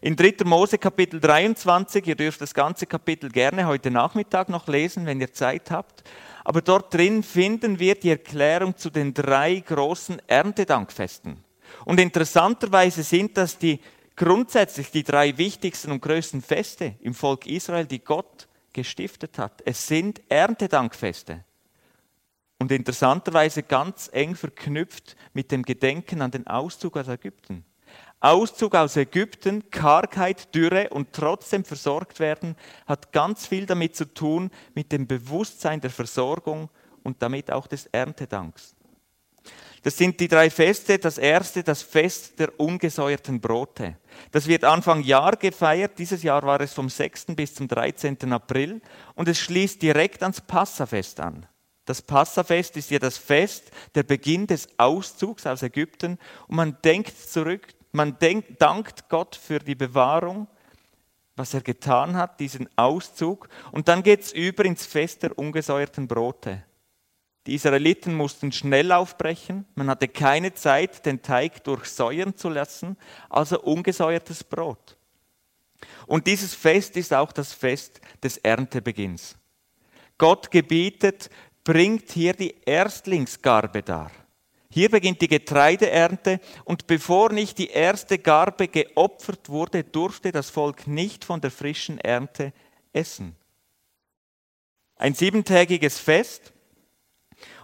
In 0.00 0.16
3. 0.16 0.46
Mose 0.46 0.78
Kapitel 0.78 1.20
23, 1.20 2.06
ihr 2.06 2.16
dürft 2.16 2.40
das 2.40 2.54
ganze 2.54 2.86
Kapitel 2.86 3.28
gerne 3.28 3.66
heute 3.66 3.90
Nachmittag 3.90 4.48
noch 4.48 4.66
lesen, 4.66 5.04
wenn 5.04 5.20
ihr 5.20 5.34
Zeit 5.34 5.70
habt, 5.70 6.04
aber 6.44 6.62
dort 6.62 6.92
drin 6.92 7.22
finden 7.22 7.78
wir 7.78 7.94
die 7.94 8.10
Erklärung 8.10 8.76
zu 8.76 8.90
den 8.90 9.14
drei 9.14 9.60
großen 9.60 10.20
Erntedankfesten. 10.26 11.42
Und 11.84 12.00
interessanterweise 12.00 13.02
sind 13.02 13.36
das 13.36 13.58
die 13.58 13.80
grundsätzlich 14.16 14.90
die 14.90 15.04
drei 15.04 15.38
wichtigsten 15.38 15.90
und 15.90 16.02
größten 16.02 16.42
Feste 16.42 16.96
im 17.00 17.14
Volk 17.14 17.46
Israel, 17.46 17.86
die 17.86 18.00
Gott 18.00 18.48
gestiftet 18.72 19.38
hat. 19.38 19.62
Es 19.64 19.86
sind 19.86 20.20
Erntedankfeste. 20.28 21.44
Und 22.58 22.70
interessanterweise 22.70 23.62
ganz 23.62 24.08
eng 24.12 24.36
verknüpft 24.36 25.16
mit 25.32 25.50
dem 25.50 25.62
Gedenken 25.62 26.22
an 26.22 26.30
den 26.30 26.46
Auszug 26.46 26.96
aus 26.96 27.08
Ägypten. 27.08 27.64
Auszug 28.22 28.76
aus 28.76 28.96
Ägypten, 28.96 29.68
Kargheit, 29.70 30.54
Dürre 30.54 30.90
und 30.90 31.12
trotzdem 31.12 31.64
versorgt 31.64 32.20
werden, 32.20 32.54
hat 32.86 33.12
ganz 33.12 33.46
viel 33.46 33.66
damit 33.66 33.96
zu 33.96 34.04
tun, 34.04 34.50
mit 34.74 34.92
dem 34.92 35.08
Bewusstsein 35.08 35.80
der 35.80 35.90
Versorgung 35.90 36.70
und 37.02 37.20
damit 37.20 37.50
auch 37.50 37.66
des 37.66 37.86
Erntedanks. 37.86 38.76
Das 39.82 39.96
sind 39.96 40.20
die 40.20 40.28
drei 40.28 40.48
Feste. 40.50 40.98
Das 40.98 41.18
erste, 41.18 41.64
das 41.64 41.82
Fest 41.82 42.38
der 42.38 42.58
ungesäuerten 42.60 43.40
Brote. 43.40 43.96
Das 44.30 44.46
wird 44.46 44.62
Anfang 44.62 45.02
Jahr 45.02 45.36
gefeiert. 45.36 45.98
Dieses 45.98 46.22
Jahr 46.22 46.44
war 46.44 46.60
es 46.60 46.72
vom 46.72 46.88
6. 46.88 47.26
bis 47.34 47.54
zum 47.54 47.66
13. 47.66 48.32
April 48.32 48.80
und 49.16 49.28
es 49.28 49.40
schließt 49.40 49.82
direkt 49.82 50.22
ans 50.22 50.40
Passafest 50.40 51.18
an. 51.18 51.46
Das 51.84 52.00
Passafest 52.00 52.76
ist 52.76 52.92
ja 52.92 53.00
das 53.00 53.18
Fest, 53.18 53.72
der 53.96 54.04
Beginn 54.04 54.46
des 54.46 54.68
Auszugs 54.76 55.46
aus 55.46 55.64
Ägypten 55.64 56.16
und 56.46 56.54
man 56.54 56.78
denkt 56.84 57.18
zurück 57.18 57.66
man 57.92 58.18
denkt, 58.18 58.60
dankt 58.60 59.08
Gott 59.08 59.36
für 59.36 59.58
die 59.58 59.74
Bewahrung, 59.74 60.48
was 61.36 61.54
er 61.54 61.60
getan 61.60 62.16
hat, 62.16 62.40
diesen 62.40 62.68
Auszug. 62.76 63.48
Und 63.70 63.88
dann 63.88 64.02
geht 64.02 64.22
es 64.22 64.32
über 64.32 64.64
ins 64.64 64.86
Fest 64.86 65.22
der 65.22 65.38
ungesäuerten 65.38 66.08
Brote. 66.08 66.64
Die 67.46 67.54
Israeliten 67.54 68.14
mussten 68.14 68.52
schnell 68.52 68.92
aufbrechen. 68.92 69.66
Man 69.74 69.90
hatte 69.90 70.08
keine 70.08 70.54
Zeit, 70.54 71.04
den 71.04 71.22
Teig 71.22 71.64
durchsäuern 71.64 72.36
zu 72.36 72.48
lassen, 72.48 72.96
also 73.28 73.60
ungesäuertes 73.60 74.44
Brot. 74.44 74.96
Und 76.06 76.26
dieses 76.26 76.54
Fest 76.54 76.96
ist 76.96 77.12
auch 77.12 77.32
das 77.32 77.52
Fest 77.52 78.00
des 78.22 78.38
Erntebeginns. 78.38 79.36
Gott 80.18 80.50
gebietet, 80.50 81.30
bringt 81.64 82.10
hier 82.12 82.34
die 82.34 82.54
Erstlingsgarbe 82.64 83.82
dar. 83.82 84.10
Hier 84.74 84.88
beginnt 84.88 85.20
die 85.20 85.28
Getreideernte 85.28 86.40
und 86.64 86.86
bevor 86.86 87.30
nicht 87.30 87.58
die 87.58 87.68
erste 87.68 88.18
Garbe 88.18 88.68
geopfert 88.68 89.50
wurde, 89.50 89.84
durfte 89.84 90.32
das 90.32 90.48
Volk 90.48 90.86
nicht 90.86 91.26
von 91.26 91.42
der 91.42 91.50
frischen 91.50 91.98
Ernte 91.98 92.54
essen. 92.94 93.36
Ein 94.96 95.12
siebentägiges 95.12 95.98
Fest 95.98 96.54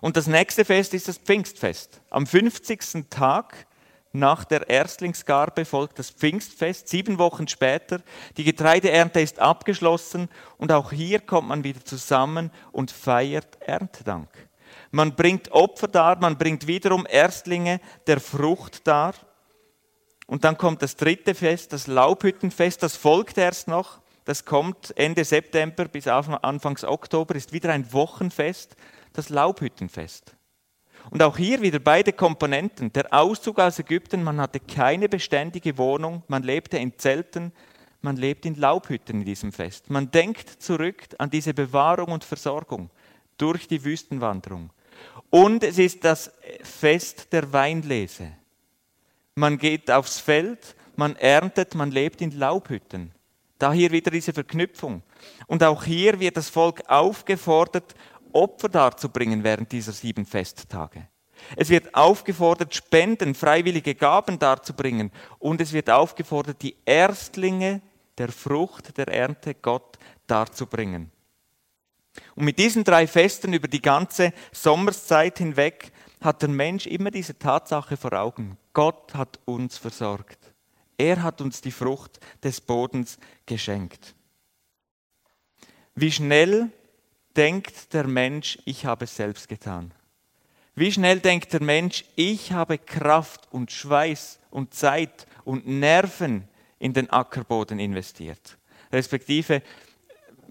und 0.02 0.18
das 0.18 0.26
nächste 0.26 0.66
Fest 0.66 0.92
ist 0.92 1.08
das 1.08 1.16
Pfingstfest. 1.16 2.02
Am 2.10 2.26
50. 2.26 3.08
Tag 3.08 3.66
nach 4.12 4.44
der 4.44 4.68
Erstlingsgarbe 4.68 5.64
folgt 5.64 5.98
das 5.98 6.10
Pfingstfest, 6.10 6.88
sieben 6.88 7.16
Wochen 7.16 7.48
später. 7.48 8.02
Die 8.36 8.44
Getreideernte 8.44 9.22
ist 9.22 9.38
abgeschlossen 9.38 10.28
und 10.58 10.72
auch 10.72 10.92
hier 10.92 11.20
kommt 11.20 11.48
man 11.48 11.64
wieder 11.64 11.82
zusammen 11.82 12.50
und 12.70 12.90
feiert 12.90 13.62
Erntedank. 13.62 14.47
Man 14.90 15.14
bringt 15.14 15.52
Opfer 15.52 15.88
dar, 15.88 16.18
man 16.18 16.38
bringt 16.38 16.66
wiederum 16.66 17.06
Erstlinge 17.08 17.80
der 18.06 18.20
Frucht 18.20 18.86
dar. 18.86 19.14
Und 20.26 20.44
dann 20.44 20.58
kommt 20.58 20.82
das 20.82 20.96
dritte 20.96 21.34
Fest, 21.34 21.72
das 21.72 21.86
Laubhüttenfest, 21.86 22.82
das 22.82 22.96
folgt 22.96 23.38
erst 23.38 23.68
noch. 23.68 24.00
Das 24.24 24.44
kommt 24.44 24.92
Ende 24.96 25.24
September 25.24 25.86
bis 25.86 26.06
Anfangs 26.06 26.84
Oktober, 26.84 27.34
ist 27.34 27.52
wieder 27.52 27.72
ein 27.72 27.90
Wochenfest, 27.94 28.76
das 29.14 29.30
Laubhüttenfest. 29.30 30.36
Und 31.10 31.22
auch 31.22 31.38
hier 31.38 31.62
wieder 31.62 31.78
beide 31.78 32.12
Komponenten. 32.12 32.92
Der 32.92 33.12
Auszug 33.14 33.58
aus 33.58 33.78
Ägypten, 33.78 34.22
man 34.22 34.40
hatte 34.40 34.60
keine 34.60 35.08
beständige 35.08 35.78
Wohnung, 35.78 36.22
man 36.28 36.42
lebte 36.42 36.76
in 36.76 36.98
Zelten, 36.98 37.52
man 38.02 38.16
lebt 38.16 38.44
in 38.44 38.54
Laubhütten 38.54 39.20
in 39.20 39.24
diesem 39.24 39.52
Fest. 39.52 39.88
Man 39.88 40.10
denkt 40.10 40.62
zurück 40.62 41.08
an 41.18 41.30
diese 41.30 41.54
Bewahrung 41.54 42.12
und 42.12 42.24
Versorgung 42.24 42.90
durch 43.38 43.66
die 43.66 43.82
Wüstenwanderung. 43.82 44.70
Und 45.30 45.62
es 45.62 45.78
ist 45.78 46.04
das 46.04 46.32
Fest 46.62 47.32
der 47.32 47.52
Weinlese. 47.52 48.32
Man 49.34 49.58
geht 49.58 49.90
aufs 49.90 50.18
Feld, 50.18 50.74
man 50.96 51.16
erntet, 51.16 51.74
man 51.74 51.90
lebt 51.90 52.20
in 52.20 52.32
Laubhütten. 52.32 53.12
Da 53.58 53.72
hier 53.72 53.90
wieder 53.90 54.10
diese 54.10 54.32
Verknüpfung. 54.32 55.02
Und 55.46 55.62
auch 55.62 55.84
hier 55.84 56.18
wird 56.20 56.36
das 56.36 56.48
Volk 56.48 56.82
aufgefordert, 56.88 57.94
Opfer 58.32 58.68
darzubringen 58.68 59.42
während 59.44 59.72
dieser 59.72 59.92
sieben 59.92 60.26
Festtage. 60.26 61.08
Es 61.56 61.68
wird 61.68 61.94
aufgefordert, 61.94 62.74
Spenden, 62.74 63.34
freiwillige 63.34 63.94
Gaben 63.94 64.38
darzubringen. 64.38 65.12
Und 65.38 65.60
es 65.60 65.72
wird 65.72 65.90
aufgefordert, 65.90 66.62
die 66.62 66.76
Erstlinge 66.84 67.80
der 68.16 68.28
Frucht 68.30 68.96
der 68.96 69.08
Ernte 69.08 69.54
Gott 69.54 69.98
darzubringen. 70.26 71.10
Und 72.34 72.44
mit 72.44 72.58
diesen 72.58 72.84
drei 72.84 73.06
Festen 73.06 73.52
über 73.52 73.68
die 73.68 73.82
ganze 73.82 74.32
Sommerszeit 74.52 75.38
hinweg 75.38 75.92
hat 76.20 76.42
der 76.42 76.48
Mensch 76.48 76.86
immer 76.86 77.10
diese 77.10 77.38
Tatsache 77.38 77.96
vor 77.96 78.12
Augen. 78.12 78.56
Gott 78.72 79.14
hat 79.14 79.38
uns 79.44 79.78
versorgt. 79.78 80.38
Er 80.96 81.22
hat 81.22 81.40
uns 81.40 81.60
die 81.60 81.70
Frucht 81.70 82.18
des 82.42 82.60
Bodens 82.60 83.18
geschenkt. 83.46 84.14
Wie 85.94 86.10
schnell 86.10 86.70
denkt 87.36 87.92
der 87.92 88.06
Mensch, 88.06 88.58
ich 88.64 88.84
habe 88.84 89.04
es 89.04 89.16
selbst 89.16 89.48
getan? 89.48 89.94
Wie 90.74 90.92
schnell 90.92 91.18
denkt 91.18 91.52
der 91.52 91.62
Mensch, 91.62 92.04
ich 92.14 92.52
habe 92.52 92.78
Kraft 92.78 93.48
und 93.52 93.72
Schweiß 93.72 94.38
und 94.50 94.74
Zeit 94.74 95.26
und 95.44 95.66
Nerven 95.66 96.48
in 96.78 96.92
den 96.92 97.10
Ackerboden 97.10 97.80
investiert? 97.80 98.58
Respektive, 98.92 99.62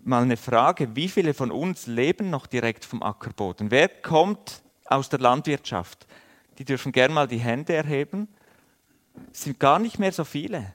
mal 0.08 0.24
eine 0.24 0.38
Frage, 0.38 0.96
wie 0.96 1.10
viele 1.10 1.34
von 1.34 1.52
uns 1.52 1.86
leben 1.86 2.30
noch 2.30 2.48
direkt 2.48 2.86
vom 2.86 3.04
Ackerboden? 3.04 3.72
Wer 3.72 3.90
kommt 3.90 4.62
aus 4.86 5.10
der 5.10 5.20
Landwirtschaft? 5.20 6.08
Die 6.58 6.66
dürfen 6.66 6.92
gern 6.92 7.14
mal 7.14 7.28
die 7.28 7.38
Hände 7.38 7.74
erheben. 7.74 8.28
Es 9.32 9.44
sind 9.44 9.60
gar 9.60 9.80
nicht 9.80 10.00
mehr 10.00 10.12
so 10.12 10.24
viele. 10.24 10.74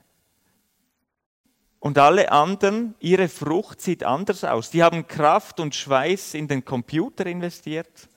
Und 1.79 1.97
alle 1.97 2.31
anderen, 2.31 2.95
ihre 2.99 3.27
Frucht 3.27 3.81
sieht 3.81 4.05
anders 4.05 4.45
aus. 4.45 4.69
Die 4.69 4.83
haben 4.83 5.05
Kraft 5.05 5.59
und 5.59 5.75
Schweiß 5.75 6.33
in 6.33 6.47
den 6.47 6.63
Computer 6.63 7.25
investiert, 7.25 8.07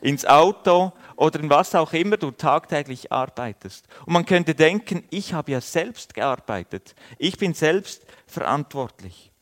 ins 0.00 0.24
Auto 0.24 0.92
oder 1.16 1.40
in 1.40 1.50
was 1.50 1.74
auch 1.74 1.92
immer 1.92 2.16
du 2.16 2.30
tagtäglich 2.30 3.10
arbeitest. 3.10 3.88
Und 4.06 4.12
man 4.12 4.26
könnte 4.26 4.54
denken, 4.54 5.02
ich 5.10 5.32
habe 5.32 5.50
ja 5.50 5.60
selbst 5.60 6.14
gearbeitet. 6.14 6.94
Ich 7.18 7.36
bin 7.36 7.52
selbst 7.52 8.06
verantwortlich. 8.28 9.32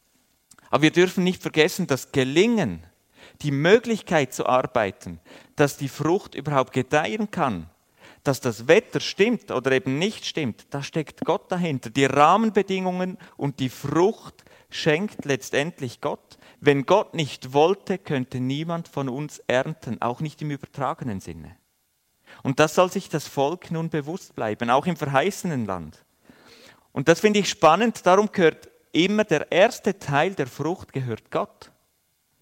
Aber 0.76 0.82
wir 0.82 0.90
dürfen 0.90 1.24
nicht 1.24 1.40
vergessen, 1.40 1.86
dass 1.86 2.12
Gelingen, 2.12 2.82
die 3.40 3.50
Möglichkeit 3.50 4.34
zu 4.34 4.44
arbeiten, 4.44 5.20
dass 5.54 5.78
die 5.78 5.88
Frucht 5.88 6.34
überhaupt 6.34 6.74
gedeihen 6.74 7.30
kann, 7.30 7.70
dass 8.24 8.42
das 8.42 8.68
Wetter 8.68 9.00
stimmt 9.00 9.50
oder 9.50 9.72
eben 9.72 9.98
nicht 9.98 10.26
stimmt, 10.26 10.66
da 10.68 10.82
steckt 10.82 11.24
Gott 11.24 11.50
dahinter. 11.50 11.88
Die 11.88 12.04
Rahmenbedingungen 12.04 13.16
und 13.38 13.58
die 13.58 13.70
Frucht 13.70 14.44
schenkt 14.68 15.24
letztendlich 15.24 16.02
Gott. 16.02 16.36
Wenn 16.60 16.84
Gott 16.84 17.14
nicht 17.14 17.54
wollte, 17.54 17.96
könnte 17.96 18.38
niemand 18.38 18.86
von 18.86 19.08
uns 19.08 19.38
ernten, 19.46 20.02
auch 20.02 20.20
nicht 20.20 20.42
im 20.42 20.50
übertragenen 20.50 21.20
Sinne. 21.20 21.56
Und 22.42 22.60
das 22.60 22.74
soll 22.74 22.92
sich 22.92 23.08
das 23.08 23.26
Volk 23.26 23.70
nun 23.70 23.88
bewusst 23.88 24.34
bleiben, 24.34 24.68
auch 24.68 24.84
im 24.84 24.96
verheißenen 24.96 25.64
Land. 25.64 26.04
Und 26.92 27.08
das 27.08 27.20
finde 27.20 27.40
ich 27.40 27.48
spannend, 27.48 28.04
darum 28.04 28.30
gehört 28.30 28.68
immer 28.92 29.24
der 29.24 29.50
erste 29.52 29.98
Teil 29.98 30.34
der 30.34 30.46
Frucht 30.46 30.92
gehört 30.92 31.30
Gott. 31.30 31.70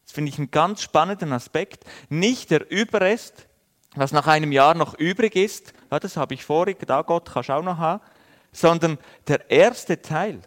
Das 0.05 0.13
finde 0.13 0.31
ich 0.31 0.39
einen 0.39 0.51
ganz 0.51 0.83
spannenden 0.83 1.33
Aspekt. 1.33 1.85
Nicht 2.09 2.51
der 2.51 2.71
Überrest, 2.71 3.47
was 3.95 4.13
nach 4.13 4.27
einem 4.27 4.53
Jahr 4.53 4.75
noch 4.75 4.99
übrig 4.99 5.37
ist, 5.37 5.73
ja, 5.91 5.99
das 5.99 6.17
habe 6.17 6.35
ich 6.35 6.45
vorig, 6.45 6.79
da 6.87 7.03
Gott 7.03 7.31
kannst 7.33 7.49
du 7.49 7.55
auch 7.55 7.63
noch 7.63 7.79
haben, 7.79 8.03
sondern 8.53 8.99
der 9.29 9.51
erste 9.51 10.01
Teil, 10.01 10.41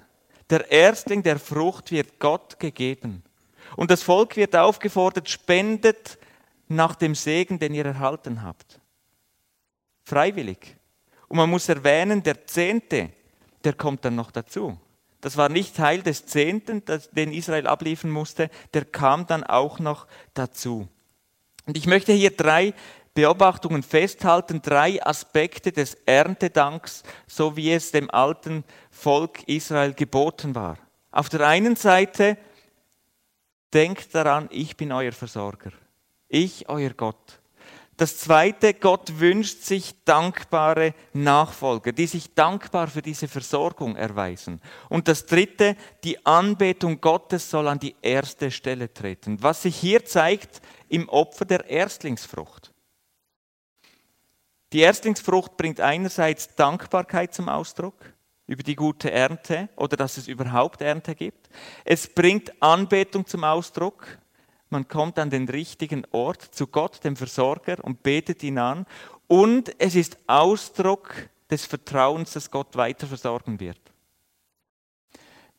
der 0.50 0.72
Erstling 0.72 1.24
der 1.24 1.40
Frucht 1.40 1.92
wird 1.92 2.20
Gott 2.20 2.60
gegeben. 2.60 3.24
Und 3.76 3.92
das 3.92 4.04
Volk 4.04 4.36
wird 4.36 4.56
aufgefordert, 4.56 5.30
spendet 5.30 6.18
nach 6.68 6.96
dem 6.96 7.16
Segen, 7.16 7.60
den 7.60 7.74
ihr 7.74 7.86
erhalten 7.86 8.44
habt. 8.44 8.80
Freiwillig. 10.04 10.78
Und 11.28 11.38
man 11.38 11.50
muss 11.50 11.68
erwähnen, 11.68 12.24
der 12.24 12.46
Zehnte, 12.48 13.12
der 13.64 13.74
kommt 13.74 14.06
dann 14.06 14.16
noch 14.16 14.32
dazu. 14.32 14.78
Das 15.22 15.38
war 15.38 15.50
nicht 15.50 15.76
Teil 15.76 16.02
des 16.02 16.26
Zehnten, 16.26 16.84
den 17.12 17.34
Israel 17.34 17.68
abliefern 17.68 18.12
musste, 18.12 18.50
der 18.74 18.86
kam 18.86 19.26
dann 19.26 19.44
auch 19.44 19.80
noch 19.80 20.08
dazu. 20.34 20.88
Und 21.66 21.78
ich 21.78 21.88
möchte 21.88 22.14
hier 22.14 22.32
drei 22.32 22.74
Beobachtungen 23.14 23.82
festhalten, 23.82 24.62
drei 24.62 25.04
Aspekte 25.04 25.72
des 25.72 25.96
Erntedanks, 26.06 27.02
so 27.26 27.58
wie 27.58 27.72
es 27.74 27.92
dem 27.92 28.12
alten 28.12 28.64
Volk 28.92 29.44
Israel 29.48 29.94
geboten 29.94 30.54
war. 30.54 30.78
Auf 31.10 31.30
der 31.30 31.48
einen 31.48 31.76
Seite, 31.76 32.38
denkt 33.74 34.14
daran, 34.14 34.48
ich 34.52 34.78
bin 34.78 34.92
euer 34.92 35.12
Versorger. 35.12 35.72
Ich, 36.28 36.70
euer 36.70 36.92
Gott. 36.92 37.40
Das 37.98 38.20
zweite, 38.20 38.76
Gott 38.76 39.20
wünscht 39.20 39.64
sich 39.64 40.04
dankbare 40.06 40.94
Nachfolger, 41.14 41.92
die 41.92 42.06
sich 42.06 42.36
dankbar 42.36 42.88
für 42.88 43.02
diese 43.02 43.28
Versorgung 43.28 43.96
erweisen. 43.96 44.62
Und 44.88 45.08
das 45.08 45.26
dritte, 45.26 45.76
die 46.04 46.24
Anbetung 46.24 47.02
Gottes 47.02 47.50
soll 47.50 47.68
an 47.68 47.80
die 47.80 47.96
erste 48.04 48.52
Stelle 48.52 48.94
treten, 48.94 49.42
was 49.42 49.64
sich 49.64 49.76
hier 49.76 50.06
zeigt 50.06 50.62
im 50.90 51.10
Opfer 51.10 51.46
der 51.46 51.68
Erstlingsfrucht. 51.68 52.72
Die 54.74 54.80
Erstlingsfrucht 54.82 55.58
bringt 55.58 55.82
einerseits 55.82 56.54
Dankbarkeit 56.54 57.34
zum 57.34 57.50
Ausdruck 57.50 57.96
über 58.46 58.62
die 58.62 58.76
gute 58.76 59.10
Ernte 59.12 59.70
oder 59.76 59.98
dass 59.98 60.18
es 60.18 60.28
überhaupt 60.28 60.82
Ernte 60.82 61.16
gibt. 61.16 61.50
Es 61.84 62.08
bringt 62.08 62.62
Anbetung 62.62 63.26
zum 63.26 63.44
Ausdruck 63.44 64.20
man 64.70 64.88
kommt 64.88 65.20
an 65.20 65.30
den 65.30 65.48
richtigen 65.48 66.06
Ort 66.12 66.42
zu 66.42 66.68
Gott, 66.68 67.04
dem 67.04 67.16
Versorger, 67.16 67.84
und 67.84 68.04
betet 68.04 68.44
ihn 68.44 68.58
an. 68.58 68.86
Und 69.28 69.74
es 69.80 69.96
ist 69.96 70.18
Ausdruck 70.28 71.14
des 71.50 71.66
Vertrauens, 71.66 72.34
dass 72.34 72.52
Gott 72.52 72.76
weiter 72.76 73.08
versorgen 73.08 73.60
wird. 73.60 73.80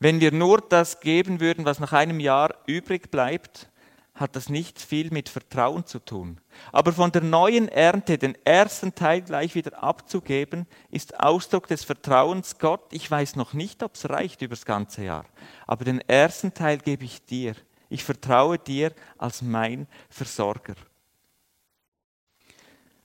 Wenn 0.01 0.21
wir 0.21 0.33
nur 0.33 0.61
das 0.61 1.01
geben 1.01 1.41
würden, 1.41 1.65
was 1.65 1.81
nach 1.81 1.93
einem 1.93 2.21
Jahr 2.21 2.55
übrig 2.67 3.11
bleibt, 3.11 3.69
hat 4.15 4.37
das 4.37 4.49
nicht 4.49 4.81
viel 4.81 5.11
mit 5.11 5.29
Vertrauen 5.29 5.87
zu 5.87 6.01
tun. 6.01 6.41
Aber 6.73 6.93
von 6.93 7.13
der 7.13 7.23
neuen 7.23 7.69
Ernte 7.69 8.19
den 8.19 8.37
ersten 8.45 8.95
Teil 8.95 9.23
gleich 9.23 9.55
wieder 9.55 9.83
abzugeben, 9.83 10.67
ist 10.91 11.21
Ausdruck 11.21 11.69
des 11.69 11.85
Vertrauens 11.85 12.59
Gott. 12.59 12.83
Ich 12.93 13.09
weiß 13.11 13.37
noch 13.37 13.53
nicht, 13.53 13.83
ob 13.83 13.95
es 13.95 14.09
reicht 14.09 14.43
über 14.43 14.55
das 14.55 14.65
ganze 14.65 15.05
Jahr, 15.05 15.25
aber 15.67 15.85
den 15.85 16.01
ersten 16.01 16.53
Teil 16.53 16.79
gebe 16.79 17.05
ich 17.05 17.25
dir. 17.25 17.55
Ich 17.89 18.05
vertraue 18.05 18.59
dir 18.59 18.93
als 19.17 19.43
mein 19.43 19.87
Versorger. 20.11 20.75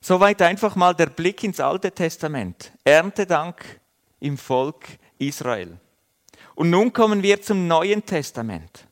Soweit 0.02 0.42
einfach 0.42 0.76
mal 0.76 0.94
der 0.94 1.06
Blick 1.06 1.44
ins 1.44 1.62
Alte 1.62 1.92
Testament. 1.92 2.74
Erntedank 2.84 3.80
im 4.20 4.38
Volk 4.38 4.86
Israel. 5.18 5.80
Und 6.56 6.70
nun 6.70 6.92
kommen 6.92 7.24
wir 7.24 7.42
zum 7.42 7.68
Neuen 7.68 8.06
Testament. 8.06 8.88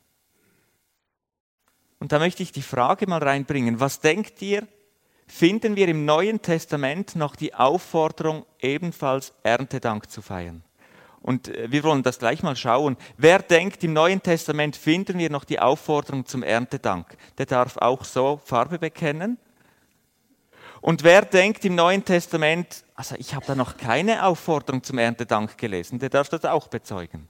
Und 2.00 2.12
da 2.12 2.20
möchte 2.20 2.42
ich 2.44 2.52
die 2.52 2.62
Frage 2.62 3.08
mal 3.08 3.22
reinbringen. 3.22 3.80
Was 3.80 4.00
denkt 4.00 4.42
ihr, 4.42 4.68
finden 5.28 5.76
wir 5.76 5.88
im 5.88 6.06
Neuen 6.06 6.42
Testament 6.42 7.16
noch 7.16 7.36
die 7.36 7.54
Aufforderung, 7.54 8.46
ebenfalls 8.60 9.34
Erntedank 9.44 10.10
zu 10.10 10.22
feiern? 10.22 10.64
Und 11.22 11.48
äh, 11.48 11.72
wir 11.72 11.84
wollen 11.84 12.04
das 12.04 12.20
gleich 12.20 12.44
mal 12.44 12.56
schauen. 12.56 12.98
Wer 13.18 13.40
denkt, 13.40 13.84
im 13.84 13.94
Neuen 13.94 14.22
Testament 14.22 14.76
finden 14.76 15.18
wir 15.18 15.30
noch 15.30 15.44
die 15.44 15.60
Aufforderung 15.60 16.26
zum 16.26 16.44
Erntedank? 16.44 17.18
Der 17.38 17.46
darf 17.46 17.78
auch 17.78 18.04
so 18.04 18.42
Farbe 18.44 18.80
bekennen. 18.80 19.38
Und 20.82 21.04
wer 21.04 21.22
denkt 21.22 21.64
im 21.64 21.76
Neuen 21.76 22.04
Testament, 22.04 22.84
also 22.96 23.16
ich 23.20 23.36
habe 23.36 23.46
da 23.46 23.54
noch 23.54 23.78
keine 23.78 24.26
Aufforderung 24.26 24.82
zum 24.82 24.98
Erntedank 24.98 25.58
gelesen, 25.58 26.00
der 26.00 26.10
darf 26.10 26.30
das 26.30 26.44
auch 26.46 26.68
bezeugen. 26.68 27.30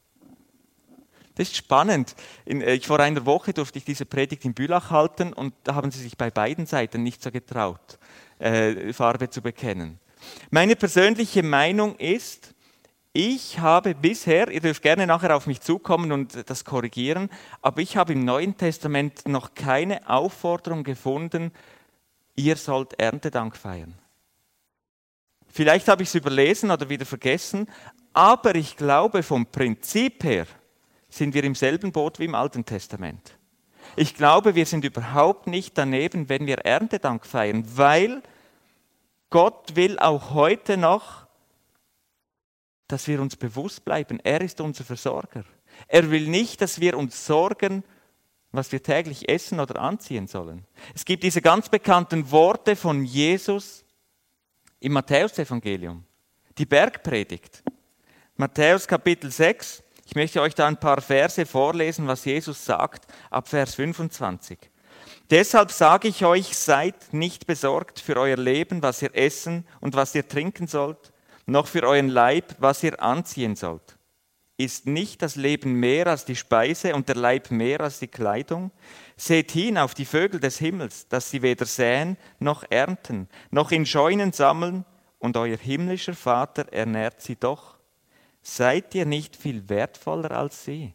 Das 1.36 1.48
ist 1.48 1.58
spannend. 1.58 2.16
In, 2.46 2.62
äh, 2.62 2.74
ich, 2.74 2.88
vor 2.88 3.00
einer 3.00 3.26
Woche 3.26 3.54
durfte 3.54 3.78
ich 3.78 3.86
diese 3.86 4.06
Predigt 4.06 4.46
in 4.46 4.54
Bülach 4.54 4.90
halten 4.90 5.34
und 5.34 5.54
da 5.64 5.76
haben 5.76 5.92
sie 5.92 6.02
sich 6.02 6.18
bei 6.18 6.30
beiden 6.30 6.66
Seiten 6.66 7.04
nicht 7.04 7.22
so 7.22 7.32
getraut, 7.32 8.00
äh, 8.40 8.94
Farbe 8.94 9.30
zu 9.30 9.42
bekennen. 9.42 10.00
Meine 10.50 10.76
persönliche 10.76 11.44
Meinung 11.44 11.96
ist, 11.98 12.54
ich 13.14 13.60
habe 13.60 13.94
bisher, 13.94 14.50
ihr 14.50 14.62
dürft 14.62 14.82
gerne 14.82 15.06
nachher 15.06 15.36
auf 15.36 15.48
mich 15.48 15.62
zukommen 15.62 16.12
und 16.12 16.50
das 16.50 16.64
korrigieren, 16.64 17.30
aber 17.62 17.82
ich 17.82 17.98
habe 17.98 18.14
im 18.14 18.24
Neuen 18.24 18.56
Testament 18.56 19.28
noch 19.28 19.54
keine 19.54 20.10
Aufforderung 20.10 20.84
gefunden, 20.84 21.52
ihr 22.36 22.56
sollt 22.56 23.00
Erntedank 23.00 23.58
feiern. 23.58 23.94
Vielleicht 25.50 25.90
habe 25.90 26.04
ich 26.04 26.10
es 26.10 26.16
überlesen 26.16 26.72
oder 26.72 26.88
wieder 26.88 27.06
vergessen, 27.06 27.68
aber 28.14 28.56
ich 28.56 28.78
glaube 28.78 29.24
vom 29.24 29.46
Prinzip 29.46 30.24
her 30.24 30.48
sind 31.10 31.34
wir 31.34 31.44
im 31.44 31.56
selben 31.56 31.92
Boot 31.92 32.20
wie 32.20 32.26
im 32.26 32.36
Alten 32.36 32.64
Testament. 32.64 33.38
Ich 33.98 34.16
glaube, 34.16 34.56
wir 34.56 34.66
sind 34.66 34.86
überhaupt 34.86 35.48
nicht 35.48 35.78
daneben, 35.78 36.30
wenn 36.30 36.48
wir 36.48 36.60
Erntedank 36.60 37.26
feiern, 37.26 37.66
weil 37.76 38.22
Gott 39.30 39.76
will 39.76 40.00
auch 40.00 40.34
heute 40.34 40.78
noch, 40.78 41.28
dass 42.92 43.08
wir 43.08 43.22
uns 43.22 43.36
bewusst 43.36 43.86
bleiben, 43.86 44.20
er 44.20 44.42
ist 44.42 44.60
unser 44.60 44.84
Versorger. 44.84 45.46
Er 45.88 46.12
will 46.12 46.28
nicht, 46.28 46.62
dass 46.62 46.80
wir 46.80 46.98
uns 46.98 47.26
sorgen, 47.26 47.84
was 48.52 48.72
wir 48.72 48.84
täglich 48.84 49.30
essen 49.30 49.60
oder 49.60 49.80
anziehen 49.82 50.28
sollen. 50.28 50.66
Es 50.94 51.06
gibt 51.06 51.24
diese 51.24 51.42
ganz 51.42 51.70
bekannten 51.70 52.32
Worte 52.32 52.76
von 52.76 53.06
Jesus 53.06 53.86
im 54.80 54.92
Matthäusevangelium, 54.94 56.04
die 56.58 56.66
Bergpredigt. 56.66 57.64
Matthäus 58.36 58.88
Kapitel 58.88 59.32
6, 59.32 59.84
ich 60.06 60.16
möchte 60.16 60.42
euch 60.42 60.56
da 60.56 60.68
ein 60.68 60.80
paar 60.80 61.00
Verse 61.00 61.46
vorlesen, 61.46 62.08
was 62.08 62.26
Jesus 62.26 62.66
sagt, 62.66 63.08
ab 63.30 63.48
Vers 63.48 63.76
25. 63.76 64.58
Deshalb 65.30 65.72
sage 65.72 66.10
ich 66.10 66.26
euch, 66.26 66.58
seid 66.58 67.14
nicht 67.14 67.48
besorgt 67.48 68.02
für 68.02 68.18
euer 68.18 68.36
Leben, 68.36 68.84
was 68.84 69.02
ihr 69.02 69.16
essen 69.16 69.66
und 69.80 69.96
was 69.96 70.14
ihr 70.14 70.28
trinken 70.28 70.68
sollt, 70.68 71.11
noch 71.46 71.68
für 71.68 71.84
euren 71.84 72.10
Leib, 72.10 72.56
was 72.60 72.84
ihr 72.84 73.02
anziehen 73.02 73.56
sollt. 73.56 73.98
Ist 74.58 74.86
nicht 74.86 75.22
das 75.22 75.36
Leben 75.36 75.74
mehr 75.74 76.08
als 76.08 76.24
die 76.26 76.36
Speise 76.36 76.94
und 76.94 77.10
der 77.10 77.16
Leib 77.16 77.50
mehr 77.50 77.82
als 77.82 78.00
die 78.00 78.08
Kleidung? 78.08 78.72
Seht 79.18 79.52
hin 79.52 79.78
auf 79.78 79.96
die 79.96 80.06
Vögel 80.06 80.40
des 80.40 80.60
Himmels, 80.60 81.08
dass 81.08 81.32
sie 81.32 81.42
weder 81.42 81.66
säen 81.66 82.18
noch 82.40 82.64
ernten, 82.70 83.28
noch 83.50 83.72
in 83.72 83.86
Scheunen 83.86 84.34
sammeln, 84.34 84.86
und 85.18 85.38
euer 85.38 85.58
himmlischer 85.58 86.16
Vater 86.16 86.72
ernährt 86.74 87.22
sie 87.22 87.36
doch. 87.36 87.78
Seid 88.42 88.96
ihr 88.96 89.06
nicht 89.06 89.36
viel 89.36 89.70
wertvoller 89.70 90.32
als 90.32 90.66
sie? 90.66 90.94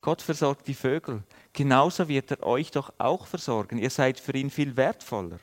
Gott 0.00 0.22
versorgt 0.22 0.66
die 0.66 0.74
Vögel. 0.74 1.22
Genauso 1.52 2.08
wird 2.08 2.32
er 2.32 2.42
euch 2.44 2.70
doch 2.70 2.92
auch 2.98 3.26
versorgen. 3.26 3.78
Ihr 3.78 3.90
seid 3.90 4.20
für 4.20 4.36
ihn 4.36 4.50
viel 4.50 4.76
wertvoller. 4.76 5.38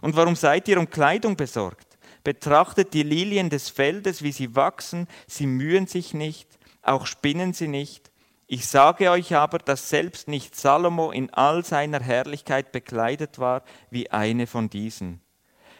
Und 0.00 0.16
warum 0.16 0.36
seid 0.36 0.68
ihr 0.68 0.78
um 0.78 0.88
Kleidung 0.88 1.36
besorgt? 1.36 1.87
Betrachtet 2.28 2.92
die 2.92 3.04
Lilien 3.04 3.48
des 3.48 3.70
Feldes, 3.70 4.22
wie 4.22 4.32
sie 4.32 4.54
wachsen. 4.54 5.08
Sie 5.26 5.46
mühen 5.46 5.86
sich 5.86 6.12
nicht, 6.12 6.58
auch 6.82 7.06
spinnen 7.06 7.54
sie 7.54 7.68
nicht. 7.68 8.10
Ich 8.46 8.66
sage 8.66 9.10
euch 9.10 9.34
aber, 9.34 9.56
dass 9.56 9.88
selbst 9.88 10.28
nicht 10.28 10.54
Salomo 10.54 11.10
in 11.10 11.32
all 11.32 11.64
seiner 11.64 12.00
Herrlichkeit 12.00 12.70
bekleidet 12.70 13.38
war 13.38 13.62
wie 13.88 14.10
eine 14.10 14.46
von 14.46 14.68
diesen. 14.68 15.22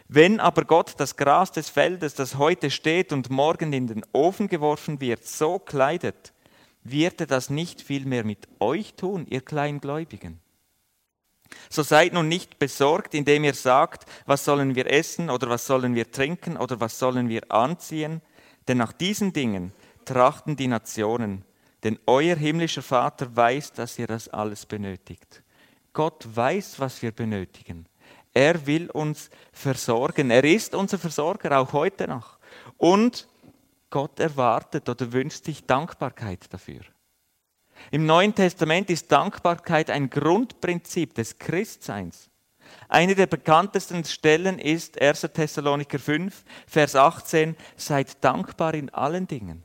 Wenn 0.09 0.41
aber 0.41 0.65
Gott 0.65 0.95
das 0.97 1.17
Gras 1.19 1.53
des 1.53 1.69
Feldes, 1.69 2.15
das 2.15 2.39
heute 2.39 2.71
steht 2.71 3.13
und 3.13 3.29
morgen 3.29 3.75
in 3.75 3.87
den 3.87 4.03
Ofen 4.15 4.49
geworfen 4.49 5.03
wird, 5.03 5.27
so 5.27 5.59
kleidet, 5.59 6.33
wird 6.83 7.21
er 7.21 7.27
das 7.27 7.51
nicht 7.51 7.83
vielmehr 7.83 8.25
mit 8.25 8.49
euch 8.59 8.95
tun, 8.95 9.27
ihr 9.29 9.43
Kleingläubigen? 9.43 10.41
So 11.71 11.83
seid 11.83 12.13
nun 12.13 12.29
nicht 12.29 12.59
besorgt, 12.59 13.15
indem 13.15 13.45
ihr 13.45 13.55
sagt, 13.55 14.07
was 14.27 14.45
sollen 14.45 14.75
wir 14.75 14.91
essen 14.91 15.31
oder 15.31 15.49
was 15.49 15.67
sollen 15.67 15.95
wir 15.95 16.11
trinken 16.11 16.57
oder 16.57 16.81
was 16.81 16.99
sollen 16.99 17.29
wir 17.29 17.51
anziehen, 17.51 18.23
denn 18.67 18.79
nach 18.79 18.93
diesen 18.93 19.33
Dingen 19.33 19.73
trachten 20.05 20.57
die 20.57 20.69
Nationen, 20.69 21.45
denn 21.85 21.99
euer 22.07 22.37
himmlischer 22.37 22.83
Vater 22.83 23.35
weiß, 23.35 23.73
dass 23.73 23.99
ihr 23.99 24.07
das 24.07 24.29
alles 24.29 24.67
benötigt. 24.67 25.43
Gott 25.93 26.27
weiß, 26.35 26.81
was 26.81 27.03
wir 27.03 27.13
benötigen. 27.13 27.87
Er 28.35 28.67
will 28.67 28.91
uns 28.91 29.31
versorgen. 29.53 30.31
Er 30.31 30.45
ist 30.45 30.75
unser 30.75 30.99
Versorger, 30.99 31.59
auch 31.59 31.73
heute 31.73 32.07
noch. 32.07 32.39
Und 32.77 33.27
Gott 33.91 34.21
erwartet 34.21 34.89
oder 34.89 35.13
wünscht 35.13 35.45
sich 35.45 35.67
Dankbarkeit 35.67 36.53
dafür. 36.53 36.83
Im 37.91 38.07
Neuen 38.07 38.35
Testament 38.35 38.91
ist 38.91 39.11
Dankbarkeit 39.11 39.91
ein 39.91 40.11
Grundprinzip 40.11 41.15
des 41.15 41.39
Christseins. 41.39 42.29
Eine 42.89 43.15
der 43.15 43.27
bekanntesten 43.27 44.05
Stellen 44.05 44.59
ist 44.59 45.01
1. 45.01 45.21
Thessaloniker 45.33 45.99
5, 45.99 46.45
Vers 46.67 46.97
18, 46.97 47.57
seid 47.77 48.23
dankbar 48.23 48.75
in 48.75 48.91
allen 48.91 49.27
Dingen, 49.27 49.65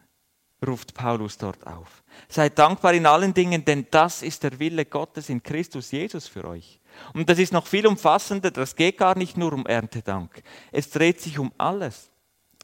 ruft 0.65 0.93
Paulus 0.93 1.37
dort 1.37 1.65
auf. 1.65 2.03
Seid 2.27 2.57
dankbar 2.59 2.93
in 2.93 3.05
allen 3.05 3.33
Dingen, 3.33 3.63
denn 3.65 3.87
das 3.91 4.21
ist 4.21 4.43
der 4.43 4.59
Wille 4.59 4.85
Gottes 4.85 5.29
in 5.29 5.41
Christus 5.41 5.91
Jesus 5.91 6.27
für 6.27 6.45
euch. 6.45 6.79
Und 7.13 7.29
das 7.29 7.39
ist 7.39 7.53
noch 7.53 7.67
viel 7.67 7.87
umfassender, 7.87 8.51
das 8.51 8.75
geht 8.75 8.97
gar 8.97 9.17
nicht 9.17 9.37
nur 9.37 9.53
um 9.53 9.65
Erntedank. 9.65 10.43
Es 10.71 10.89
dreht 10.89 11.21
sich 11.21 11.39
um 11.39 11.51
alles. 11.57 12.09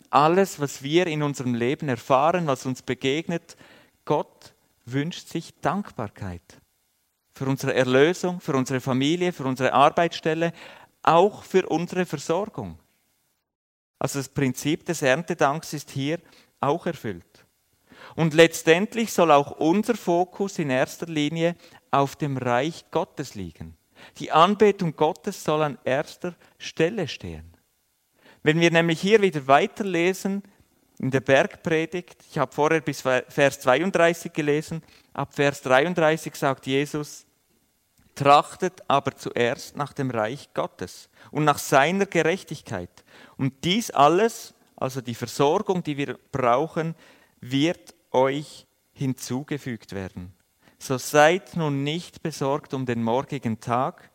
Alles, 0.09 0.59
was 0.59 0.81
wir 0.81 1.07
in 1.07 1.21
unserem 1.21 1.53
Leben 1.53 1.87
erfahren, 1.87 2.47
was 2.47 2.65
uns 2.65 2.81
begegnet, 2.81 3.55
Gott 4.05 4.53
wünscht 4.91 5.27
sich 5.27 5.53
Dankbarkeit. 5.61 6.61
Für 7.33 7.45
unsere 7.45 7.73
Erlösung, 7.73 8.39
für 8.41 8.53
unsere 8.53 8.81
Familie, 8.81 9.31
für 9.31 9.45
unsere 9.45 9.73
Arbeitsstelle, 9.73 10.51
auch 11.03 11.43
für 11.43 11.67
unsere 11.67 12.05
Versorgung. 12.05 12.77
Also 13.97 14.19
das 14.19 14.29
Prinzip 14.29 14.85
des 14.85 15.01
Erntedanks 15.01 15.73
ist 15.73 15.91
hier 15.91 16.19
auch 16.59 16.85
erfüllt. 16.85 17.45
Und 18.15 18.33
letztendlich 18.33 19.13
soll 19.13 19.31
auch 19.31 19.51
unser 19.51 19.95
Fokus 19.95 20.59
in 20.59 20.69
erster 20.69 21.05
Linie 21.05 21.55
auf 21.91 22.15
dem 22.15 22.37
Reich 22.37 22.85
Gottes 22.91 23.35
liegen. 23.35 23.75
Die 24.17 24.31
Anbetung 24.31 24.95
Gottes 24.95 25.43
soll 25.43 25.63
an 25.63 25.77
erster 25.83 26.35
Stelle 26.57 27.07
stehen. 27.07 27.57
Wenn 28.41 28.59
wir 28.59 28.71
nämlich 28.71 29.01
hier 29.01 29.21
wieder 29.21 29.47
weiterlesen 29.47 30.43
in 30.99 31.11
der 31.11 31.21
Bergpredigt, 31.21 32.23
ich 32.29 32.37
habe 32.37 32.53
vorher 32.53 32.81
bis 32.81 33.01
Vers 33.01 33.59
32 33.61 34.33
gelesen, 34.33 34.83
ab 35.13 35.33
Vers 35.33 35.61
33 35.61 36.35
sagt 36.35 36.67
Jesus, 36.67 37.25
trachtet 38.15 38.83
aber 38.89 39.15
zuerst 39.15 39.77
nach 39.77 39.93
dem 39.93 40.11
Reich 40.11 40.53
Gottes 40.53 41.09
und 41.31 41.45
nach 41.45 41.57
seiner 41.57 42.05
Gerechtigkeit. 42.05 43.05
Und 43.37 43.63
dies 43.63 43.91
alles, 43.91 44.53
also 44.75 44.99
die 44.99 45.15
Versorgung, 45.15 45.83
die 45.83 45.95
wir 45.95 46.19
brauchen, 46.33 46.95
wird 47.39 47.95
euch 48.11 48.67
hinzugefügt 48.91 49.93
werden. 49.93 50.33
So 50.79 50.97
seid 50.97 51.55
nun 51.55 51.83
nicht 51.83 52.21
besorgt 52.21 52.73
um 52.73 52.85
den 52.85 53.03
morgigen 53.03 53.61
Tag, 53.61 54.09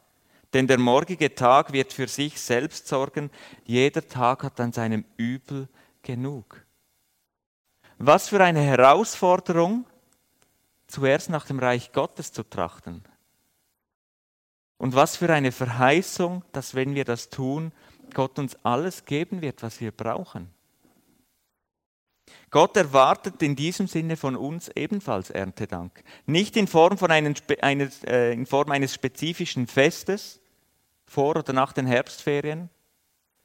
denn 0.52 0.66
der 0.66 0.78
morgige 0.78 1.34
Tag 1.34 1.72
wird 1.72 1.94
für 1.94 2.08
sich 2.08 2.38
selbst 2.38 2.88
sorgen. 2.88 3.30
Jeder 3.64 4.06
Tag 4.06 4.42
hat 4.42 4.60
an 4.60 4.72
seinem 4.72 5.06
Übel 5.16 5.68
genug. 6.02 6.63
Was 7.98 8.28
für 8.28 8.42
eine 8.42 8.60
Herausforderung, 8.60 9.86
zuerst 10.86 11.30
nach 11.30 11.46
dem 11.46 11.58
Reich 11.58 11.92
Gottes 11.92 12.32
zu 12.32 12.42
trachten. 12.42 13.02
Und 14.78 14.94
was 14.94 15.16
für 15.16 15.32
eine 15.32 15.52
Verheißung, 15.52 16.44
dass 16.52 16.74
wenn 16.74 16.94
wir 16.94 17.04
das 17.04 17.30
tun, 17.30 17.72
Gott 18.12 18.38
uns 18.38 18.56
alles 18.62 19.04
geben 19.04 19.40
wird, 19.40 19.62
was 19.62 19.80
wir 19.80 19.90
brauchen. 19.90 20.50
Gott 22.50 22.76
erwartet 22.76 23.42
in 23.42 23.56
diesem 23.56 23.86
Sinne 23.86 24.16
von 24.16 24.36
uns 24.36 24.68
ebenfalls 24.68 25.30
Erntedank. 25.30 26.04
Nicht 26.26 26.56
in 26.56 26.68
Form, 26.68 26.96
von 26.96 27.10
einem, 27.10 27.34
eines, 27.62 28.04
äh, 28.04 28.32
in 28.32 28.46
Form 28.46 28.70
eines 28.70 28.94
spezifischen 28.94 29.66
Festes 29.66 30.40
vor 31.04 31.36
oder 31.36 31.52
nach 31.52 31.72
den 31.72 31.86
Herbstferien, 31.86 32.70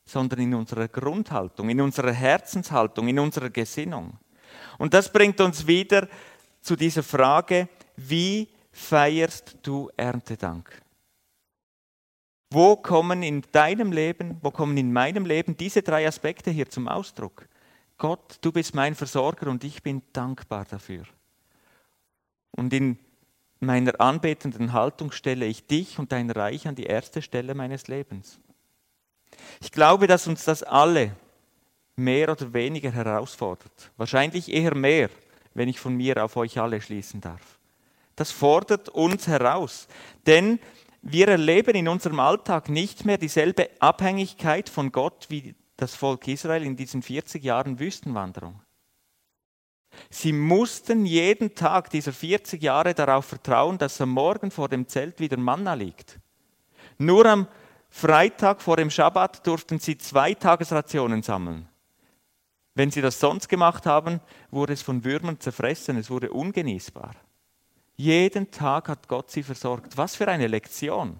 sondern 0.05 0.39
in 0.39 0.53
unserer 0.53 0.87
Grundhaltung, 0.87 1.69
in 1.69 1.81
unserer 1.81 2.11
Herzenshaltung, 2.11 3.07
in 3.07 3.19
unserer 3.19 3.49
Gesinnung. 3.49 4.17
Und 4.77 4.93
das 4.93 5.11
bringt 5.11 5.39
uns 5.41 5.67
wieder 5.67 6.07
zu 6.61 6.75
dieser 6.75 7.03
Frage, 7.03 7.67
wie 7.95 8.47
feierst 8.71 9.57
du 9.63 9.89
Erntedank? 9.97 10.81
Wo 12.51 12.75
kommen 12.75 13.21
in 13.21 13.43
deinem 13.51 13.91
Leben, 13.91 14.37
wo 14.41 14.49
kommen 14.51 14.75
in 14.77 14.91
meinem 14.91 15.25
Leben 15.25 15.55
diese 15.55 15.83
drei 15.83 16.07
Aspekte 16.07 16.49
hier 16.49 16.69
zum 16.69 16.87
Ausdruck? 16.87 17.47
Gott, 17.97 18.37
du 18.41 18.51
bist 18.51 18.73
mein 18.73 18.95
Versorger 18.95 19.49
und 19.49 19.63
ich 19.63 19.83
bin 19.83 20.01
dankbar 20.13 20.65
dafür. 20.65 21.03
Und 22.51 22.73
in 22.73 22.97
meiner 23.59 23.99
anbetenden 23.99 24.73
Haltung 24.73 25.11
stelle 25.11 25.45
ich 25.45 25.67
dich 25.67 25.99
und 25.99 26.11
dein 26.11 26.31
Reich 26.31 26.67
an 26.67 26.75
die 26.75 26.85
erste 26.85 27.21
Stelle 27.21 27.53
meines 27.53 27.87
Lebens. 27.87 28.39
Ich 29.61 29.71
glaube, 29.71 30.07
dass 30.07 30.27
uns 30.27 30.45
das 30.45 30.63
alle 30.63 31.15
mehr 31.99 32.31
oder 32.31 32.53
weniger 32.53 32.91
herausfordert. 32.91 33.91
Wahrscheinlich 33.97 34.51
eher 34.51 34.75
mehr, 34.75 35.09
wenn 35.53 35.69
ich 35.69 35.79
von 35.79 35.95
mir 35.95 36.23
auf 36.23 36.37
euch 36.37 36.59
alle 36.59 36.81
schließen 36.81 37.21
darf. 37.21 37.59
Das 38.15 38.31
fordert 38.31 38.89
uns 38.89 39.27
heraus, 39.27 39.87
denn 40.25 40.59
wir 41.01 41.29
erleben 41.29 41.75
in 41.75 41.87
unserem 41.87 42.19
Alltag 42.19 42.67
nicht 42.67 43.05
mehr 43.05 43.17
dieselbe 43.17 43.69
Abhängigkeit 43.79 44.67
von 44.67 44.91
Gott 44.91 45.27
wie 45.29 45.55
das 45.77 45.95
Volk 45.95 46.27
Israel 46.27 46.63
in 46.63 46.75
diesen 46.75 47.01
40 47.01 47.41
Jahren 47.43 47.79
Wüstenwanderung. 47.79 48.59
Sie 50.09 50.33
mussten 50.33 51.05
jeden 51.05 51.55
Tag 51.55 51.89
dieser 51.89 52.11
40 52.11 52.61
Jahre 52.61 52.93
darauf 52.93 53.25
vertrauen, 53.25 53.77
dass 53.77 54.01
am 54.01 54.09
Morgen 54.09 54.51
vor 54.51 54.67
dem 54.67 54.87
Zelt 54.87 55.19
wieder 55.19 55.37
Manna 55.37 55.73
liegt. 55.73 56.19
Nur 56.97 57.25
am 57.25 57.47
Freitag 57.89 58.61
vor 58.61 58.75
dem 58.75 58.91
Schabbat 58.91 59.47
durften 59.47 59.79
sie 59.79 59.97
zwei 59.97 60.33
Tagesrationen 60.33 61.23
sammeln. 61.23 61.68
Wenn 62.75 62.91
sie 62.91 63.01
das 63.01 63.19
sonst 63.19 63.49
gemacht 63.49 63.85
haben, 63.85 64.21
wurde 64.51 64.73
es 64.73 64.81
von 64.81 65.03
Würmern 65.03 65.39
zerfressen, 65.39 65.97
es 65.97 66.09
wurde 66.09 66.31
ungenießbar. 66.31 67.15
Jeden 67.95 68.51
Tag 68.51 68.87
hat 68.87 69.07
Gott 69.07 69.29
sie 69.29 69.43
versorgt. 69.43 69.97
Was 69.97 70.15
für 70.15 70.27
eine 70.27 70.47
Lektion. 70.47 71.19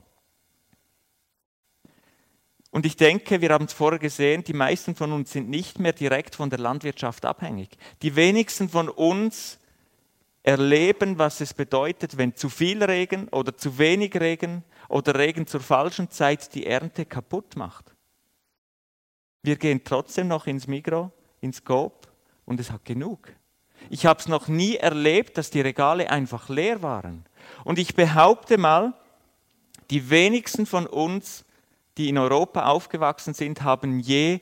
Und 2.71 2.85
ich 2.85 2.95
denke, 2.95 3.41
wir 3.41 3.49
haben 3.49 3.65
es 3.65 3.73
vorher 3.73 3.99
gesehen, 3.99 4.43
die 4.43 4.53
meisten 4.53 4.95
von 4.95 5.11
uns 5.11 5.31
sind 5.31 5.49
nicht 5.49 5.79
mehr 5.79 5.93
direkt 5.93 6.35
von 6.35 6.49
der 6.49 6.59
Landwirtschaft 6.59 7.25
abhängig. 7.25 7.69
Die 8.01 8.15
wenigsten 8.15 8.69
von 8.69 8.89
uns 8.89 9.59
erleben, 10.43 11.17
was 11.17 11.41
es 11.41 11.53
bedeutet, 11.53 12.17
wenn 12.17 12.35
zu 12.35 12.47
viel 12.49 12.83
Regen 12.83 13.27
oder 13.29 13.57
zu 13.57 13.77
wenig 13.77 14.15
Regen 14.15 14.63
oder 14.87 15.15
Regen 15.15 15.47
zur 15.47 15.61
falschen 15.61 16.09
Zeit 16.11 16.53
die 16.53 16.65
Ernte 16.65 17.05
kaputt 17.05 17.55
macht. 17.55 17.93
Wir 19.41 19.55
gehen 19.55 19.83
trotzdem 19.83 20.27
noch 20.27 20.47
ins 20.47 20.67
Migro, 20.67 21.11
ins 21.41 21.63
Coop 21.63 22.07
und 22.45 22.59
es 22.59 22.71
hat 22.71 22.85
genug. 22.85 23.33
Ich 23.89 24.05
habe 24.05 24.19
es 24.19 24.27
noch 24.27 24.47
nie 24.47 24.75
erlebt, 24.75 25.37
dass 25.37 25.49
die 25.49 25.61
Regale 25.61 26.09
einfach 26.09 26.49
leer 26.49 26.81
waren. 26.81 27.25
Und 27.63 27.79
ich 27.79 27.95
behaupte 27.95 28.57
mal, 28.57 28.93
die 29.89 30.09
wenigsten 30.09 30.65
von 30.65 30.85
uns 30.85 31.45
die 31.99 32.07
in 32.07 32.17
Europa 32.17 32.65
aufgewachsen 32.65 33.33
sind, 33.33 33.61
haben 33.61 33.99
je 33.99 34.39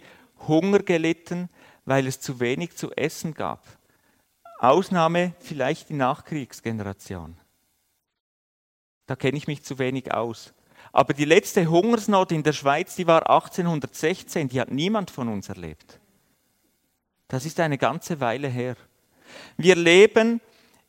Hunger 0.47 0.79
gelitten, 0.79 1.49
weil 1.86 2.05
es 2.05 2.19
zu 2.19 2.39
wenig 2.39 2.77
zu 2.77 2.91
essen 2.91 3.33
gab. 3.33 3.65
Ausnahme 4.60 5.33
vielleicht 5.39 5.89
die 5.89 5.95
Nachkriegsgeneration. 5.95 7.36
Da 9.07 9.15
kenne 9.15 9.38
ich 9.38 9.47
mich 9.47 9.63
zu 9.63 9.79
wenig 9.79 10.13
aus. 10.13 10.53
Aber 10.91 11.15
die 11.15 11.25
letzte 11.25 11.65
Hungersnot 11.65 12.31
in 12.31 12.43
der 12.43 12.53
Schweiz, 12.53 12.95
die 12.95 13.07
war 13.07 13.27
1816, 13.27 14.49
die 14.49 14.62
hat 14.62 14.69
niemand 14.69 15.10
von 15.10 15.27
uns 15.27 15.49
erlebt. 15.49 15.96
Das 17.27 17.45
ist 17.45 17.59
eine 17.59 17.77
ganze 17.77 18.19
Weile 18.19 18.47
her. 18.47 18.75
Wir 19.57 19.75
leben 19.75 20.39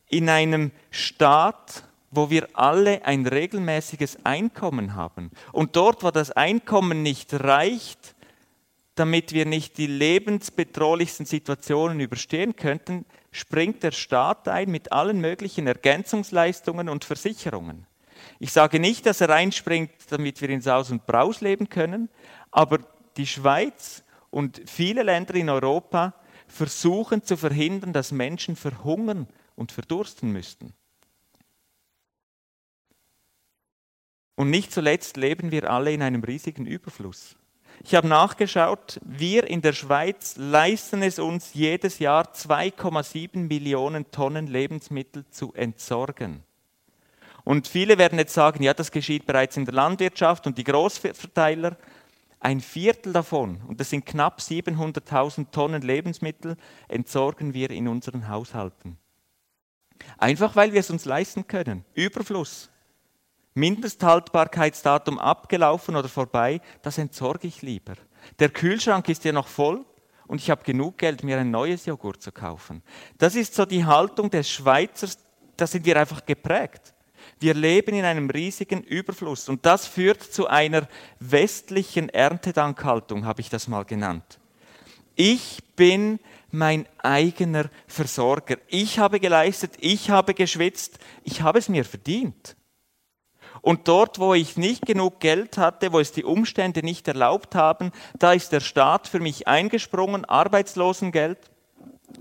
in 0.07 0.29
einem 0.29 0.71
Staat, 0.89 1.83
wo 2.11 2.29
wir 2.29 2.47
alle 2.53 3.05
ein 3.05 3.27
regelmäßiges 3.27 4.25
Einkommen 4.25 4.95
haben. 4.95 5.31
Und 5.51 5.75
dort, 5.75 6.03
wo 6.03 6.11
das 6.11 6.31
Einkommen 6.31 7.03
nicht 7.03 7.33
reicht, 7.33 8.15
damit 8.95 9.33
wir 9.33 9.45
nicht 9.45 9.77
die 9.77 9.87
lebensbedrohlichsten 9.87 11.25
Situationen 11.25 11.99
überstehen 11.99 12.55
könnten, 12.55 13.05
springt 13.31 13.83
der 13.83 13.91
Staat 13.91 14.47
ein 14.47 14.71
mit 14.71 14.91
allen 14.91 15.21
möglichen 15.21 15.67
Ergänzungsleistungen 15.67 16.89
und 16.89 17.05
Versicherungen. 17.05 17.85
Ich 18.39 18.51
sage 18.51 18.79
nicht, 18.79 19.05
dass 19.05 19.21
er 19.21 19.29
einspringt, 19.29 19.91
damit 20.09 20.41
wir 20.41 20.49
in 20.49 20.61
Saus 20.61 20.91
und 20.91 21.05
Braus 21.05 21.41
leben 21.41 21.69
können, 21.69 22.09
aber 22.51 22.79
die 23.17 23.27
Schweiz 23.27 24.03
und 24.31 24.61
viele 24.65 25.03
Länder 25.03 25.35
in 25.35 25.49
Europa 25.49 26.13
versuchen 26.49 27.23
zu 27.23 27.37
verhindern, 27.37 27.93
dass 27.93 28.11
Menschen 28.11 28.55
verhungern 28.55 29.27
und 29.55 29.71
verdursten 29.71 30.31
müssten. 30.31 30.73
Und 34.35 34.49
nicht 34.49 34.71
zuletzt 34.71 35.17
leben 35.17 35.51
wir 35.51 35.69
alle 35.69 35.91
in 35.91 36.01
einem 36.01 36.23
riesigen 36.23 36.65
Überfluss. 36.65 37.35
Ich 37.83 37.95
habe 37.95 38.07
nachgeschaut, 38.07 38.99
wir 39.03 39.47
in 39.47 39.61
der 39.61 39.73
Schweiz 39.73 40.35
leisten 40.37 41.01
es 41.01 41.19
uns 41.19 41.53
jedes 41.53 41.99
Jahr 41.99 42.33
2,7 42.33 43.47
Millionen 43.47 44.11
Tonnen 44.11 44.47
Lebensmittel 44.47 45.25
zu 45.29 45.53
entsorgen. 45.53 46.43
Und 47.45 47.67
viele 47.67 47.97
werden 47.97 48.19
jetzt 48.19 48.33
sagen, 48.33 48.63
ja, 48.63 48.73
das 48.73 48.91
geschieht 48.91 49.25
bereits 49.25 49.57
in 49.57 49.65
der 49.65 49.73
Landwirtschaft 49.73 50.45
und 50.45 50.57
die 50.57 50.63
Großverteiler. 50.63 51.77
Ein 52.39 52.61
Viertel 52.61 53.11
davon, 53.11 53.61
und 53.67 53.79
das 53.79 53.89
sind 53.89 54.05
knapp 54.05 54.39
700.000 54.39 55.51
Tonnen 55.51 55.81
Lebensmittel, 55.81 56.55
entsorgen 56.87 57.53
wir 57.53 57.69
in 57.69 57.87
unseren 57.87 58.29
Haushalten. 58.29 58.97
Einfach 60.17 60.55
weil 60.55 60.71
wir 60.71 60.79
es 60.79 60.89
uns 60.89 61.05
leisten 61.05 61.47
können. 61.47 61.83
Überfluss. 61.93 62.69
Mindesthaltbarkeitsdatum 63.55 65.19
abgelaufen 65.19 65.97
oder 65.97 66.07
vorbei, 66.07 66.61
das 66.81 66.97
entsorge 66.97 67.47
ich 67.47 67.61
lieber. 67.61 67.95
Der 68.39 68.49
Kühlschrank 68.49 69.09
ist 69.09 69.25
ja 69.25 69.33
noch 69.33 69.47
voll 69.47 69.85
und 70.27 70.39
ich 70.39 70.49
habe 70.49 70.63
genug 70.63 70.97
Geld, 70.97 71.23
mir 71.23 71.37
ein 71.37 71.51
neues 71.51 71.85
Joghurt 71.85 72.21
zu 72.21 72.31
kaufen. 72.31 72.83
Das 73.17 73.35
ist 73.35 73.55
so 73.55 73.65
die 73.65 73.83
Haltung 73.83 74.29
des 74.29 74.49
Schweizers, 74.49 75.17
da 75.57 75.67
sind 75.67 75.85
wir 75.85 75.99
einfach 75.99 76.25
geprägt. 76.25 76.93
Wir 77.39 77.53
leben 77.53 77.95
in 77.95 78.05
einem 78.05 78.29
riesigen 78.29 78.83
Überfluss 78.83 79.47
und 79.47 79.65
das 79.65 79.87
führt 79.87 80.21
zu 80.21 80.47
einer 80.47 80.87
westlichen 81.19 82.09
Erntedankhaltung, 82.09 83.25
habe 83.25 83.41
ich 83.41 83.49
das 83.49 83.67
mal 83.67 83.85
genannt. 83.85 84.39
Ich 85.15 85.59
bin 85.75 86.19
mein 86.51 86.85
eigener 86.97 87.69
Versorger. 87.87 88.57
Ich 88.67 88.99
habe 88.99 89.19
geleistet, 89.19 89.73
ich 89.79 90.09
habe 90.09 90.33
geschwitzt, 90.33 90.99
ich 91.23 91.41
habe 91.41 91.59
es 91.59 91.69
mir 91.69 91.85
verdient. 91.85 92.55
Und 93.61 93.87
dort, 93.87 94.19
wo 94.19 94.33
ich 94.33 94.57
nicht 94.57 94.85
genug 94.85 95.19
Geld 95.19 95.57
hatte, 95.57 95.91
wo 95.91 95.99
es 95.99 96.11
die 96.11 96.23
Umstände 96.23 96.83
nicht 96.83 97.07
erlaubt 97.07 97.55
haben, 97.55 97.91
da 98.17 98.33
ist 98.33 98.51
der 98.51 98.61
Staat 98.61 99.07
für 99.07 99.19
mich 99.19 99.47
eingesprungen, 99.47 100.25
Arbeitslosengeld, 100.25 101.37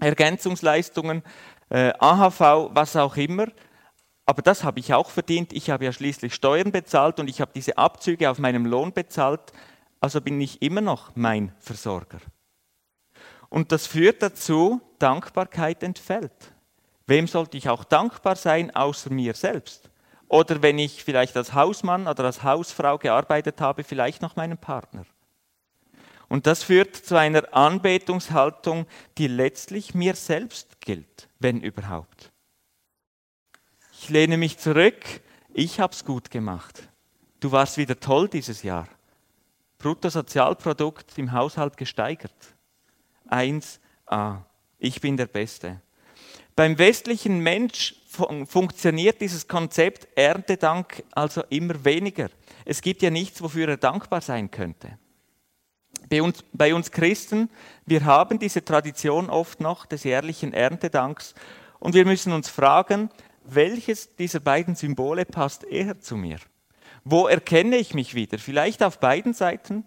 Ergänzungsleistungen, 0.00 1.22
äh, 1.70 1.92
AHV, 1.98 2.70
was 2.72 2.96
auch 2.96 3.16
immer. 3.16 3.46
Aber 4.29 4.43
das 4.43 4.62
habe 4.62 4.79
ich 4.79 4.93
auch 4.93 5.09
verdient. 5.09 5.55
Ich 5.55 5.71
habe 5.71 5.87
ja 5.87 5.93
schließlich 5.93 6.35
Steuern 6.35 6.71
bezahlt 6.71 7.19
und 7.19 7.31
ich 7.31 7.41
habe 7.41 7.51
diese 7.55 7.79
Abzüge 7.79 8.29
auf 8.29 8.38
meinem 8.38 8.67
Lohn 8.67 8.93
bezahlt. 8.93 9.41
Also 10.01 10.21
bin 10.21 10.38
ich 10.38 10.61
immer 10.61 10.83
noch 10.83 11.12
mein 11.17 11.55
Versorger. 11.61 12.19
Und 13.49 13.73
das 13.73 13.87
führt 13.87 14.23
dazu, 14.23 14.83
Dankbarkeit 14.99 15.83
entfällt. 15.83 16.53
Wem 17.07 17.27
sollte 17.27 17.57
ich 17.57 17.71
auch 17.71 17.85
dankbar 17.85 18.37
sein, 18.37 18.77
außer 18.77 19.09
mir 19.09 19.33
selbst? 19.33 19.88
Oder 20.29 20.61
wenn 20.61 20.79
ich 20.79 21.05
vielleicht 21.05 21.35
als 21.35 21.55
Hausmann 21.55 22.07
oder 22.07 22.25
als 22.25 22.43
Hausfrau 22.43 22.99
gearbeitet 22.99 23.62
habe, 23.62 23.83
vielleicht 23.83 24.21
noch 24.21 24.37
meinem 24.37 24.59
Partner. 24.59 25.07
Und 26.29 26.47
das 26.47 26.64
führt 26.64 26.95
zu 26.95 27.17
einer 27.17 27.55
Anbetungshaltung, 27.55 28.85
die 29.17 29.27
letztlich 29.27 29.95
mir 29.95 30.14
selbst 30.14 30.83
gilt, 30.83 31.31
wenn 31.38 31.62
überhaupt. 31.62 32.31
Ich 34.01 34.11
lehne 34.11 34.37
mich 34.37 34.59
zurück, 34.59 35.03
ich 35.53 35.81
habe 35.81 35.93
es 35.93 36.05
gut 36.05 36.31
gemacht. 36.31 36.89
Du 37.41 37.51
warst 37.51 37.77
wieder 37.79 37.99
toll 37.99 38.29
dieses 38.29 38.63
Jahr. 38.63 38.87
Bruttosozialprodukt 39.79 41.19
im 41.19 41.33
Haushalt 41.33 41.77
gesteigert. 41.77 42.33
1a. 43.29 44.39
Ich 44.79 45.01
bin 45.01 45.17
der 45.17 45.27
Beste. 45.27 45.83
Beim 46.55 46.79
westlichen 46.79 47.41
Mensch 47.41 47.97
fun 48.09 48.47
funktioniert 48.47 49.21
dieses 49.21 49.49
Konzept 49.49 50.07
Erntedank 50.17 51.03
also 51.11 51.43
immer 51.51 51.85
weniger. 51.85 52.31
Es 52.65 52.81
gibt 52.81 53.03
ja 53.03 53.11
nichts, 53.11 53.43
wofür 53.43 53.69
er 53.69 53.77
dankbar 53.79 54.21
sein 54.21 54.51
könnte. 54.51 54.97
Bei 56.09 56.23
uns, 56.23 56.45
bei 56.53 56.73
uns 56.73 56.93
Christen, 56.93 57.51
wir 57.85 58.05
haben 58.05 58.39
diese 58.39 58.65
Tradition 58.65 59.29
oft 59.29 59.61
noch 59.61 59.87
des 59.87 60.05
jährlichen 60.05 60.53
Erntedanks 60.53 61.35
und 61.81 61.95
wir 61.95 62.05
müssen 62.05 62.33
uns 62.33 62.49
fragen, 62.49 63.11
welches 63.55 64.15
dieser 64.17 64.41
beiden 64.41 64.75
Symbole 64.75 65.25
passt 65.25 65.65
eher 65.65 65.99
zu 66.01 66.17
mir? 66.17 66.39
Wo 67.05 67.27
erkenne 67.27 67.77
ich 67.77 67.95
mich 67.95 68.15
wieder? 68.15 68.39
Vielleicht 68.39 68.83
auf 68.83 69.01
beiden 69.01 69.35
Seiten? 69.35 69.85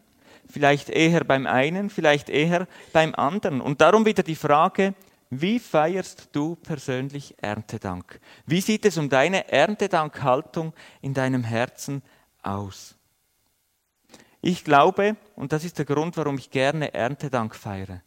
vielleicht 0.52 0.90
eher 0.90 1.24
beim 1.24 1.48
einen, 1.48 1.90
vielleicht 1.90 2.30
eher 2.30 2.68
beim 2.94 3.16
anderen. 3.16 3.62
Und 3.62 3.82
darum 3.82 4.06
wieder 4.06 4.24
die 4.24 4.36
Frage, 4.36 4.94
wie 5.30 5.60
feierst 5.60 6.30
du 6.34 6.56
persönlich 6.56 7.36
Erntedank? 7.42 8.20
Wie 8.46 8.62
sieht 8.62 8.86
es 8.86 8.98
um 8.98 9.10
deine 9.10 9.50
Erntedankhaltung 9.50 10.74
in 11.02 11.14
deinem 11.14 11.44
Herzen 11.44 12.04
aus? 12.42 12.96
Ich 14.42 14.64
glaube, 14.64 15.16
und 15.36 15.54
das 15.54 15.64
ist 15.64 15.78
der 15.78 15.86
Grund, 15.86 16.18
warum 16.18 16.38
ich 16.38 16.50
gerne 16.50 16.94
Erntedank 16.94 17.56
feiere, 17.56 18.02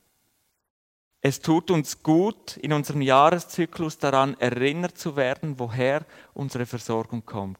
es 1.26 1.40
tut 1.40 1.70
uns 1.70 2.02
gut, 2.02 2.58
in 2.58 2.74
unserem 2.74 3.00
Jahreszyklus 3.00 3.96
daran 3.96 4.38
erinnert 4.40 4.98
zu 4.98 5.16
werden, 5.16 5.58
woher 5.58 6.04
unsere 6.34 6.66
Versorgung 6.66 7.24
kommt. 7.24 7.58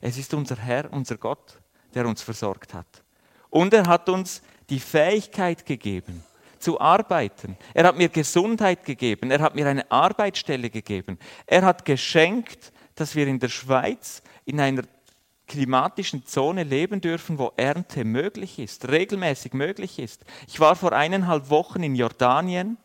Es 0.00 0.18
ist 0.18 0.34
unser 0.34 0.56
Herr, 0.56 0.92
unser 0.92 1.16
Gott, 1.16 1.60
der 1.94 2.08
uns 2.08 2.22
versorgt 2.22 2.74
hat. 2.74 3.04
Und 3.50 3.72
er 3.72 3.86
hat 3.86 4.08
uns 4.08 4.42
die 4.68 4.80
Fähigkeit 4.80 5.64
gegeben, 5.64 6.24
zu 6.58 6.80
arbeiten. 6.80 7.56
Er 7.72 7.84
hat 7.84 7.96
mir 7.96 8.08
Gesundheit 8.08 8.84
gegeben. 8.84 9.30
Er 9.30 9.42
hat 9.42 9.54
mir 9.54 9.68
eine 9.68 9.88
Arbeitsstelle 9.92 10.68
gegeben. 10.68 11.16
Er 11.46 11.62
hat 11.62 11.84
geschenkt, 11.84 12.72
dass 12.96 13.14
wir 13.14 13.28
in 13.28 13.38
der 13.38 13.48
Schweiz 13.48 14.24
in 14.44 14.58
einer 14.58 14.82
klimatischen 15.46 16.26
Zone 16.26 16.64
leben 16.64 17.00
dürfen, 17.00 17.38
wo 17.38 17.52
Ernte 17.56 18.04
möglich 18.04 18.58
ist, 18.58 18.88
regelmäßig 18.88 19.52
möglich 19.52 20.00
ist. 20.00 20.24
Ich 20.48 20.58
war 20.58 20.74
vor 20.74 20.92
eineinhalb 20.92 21.48
Wochen 21.48 21.84
in 21.84 21.94
Jordanien 21.94 22.76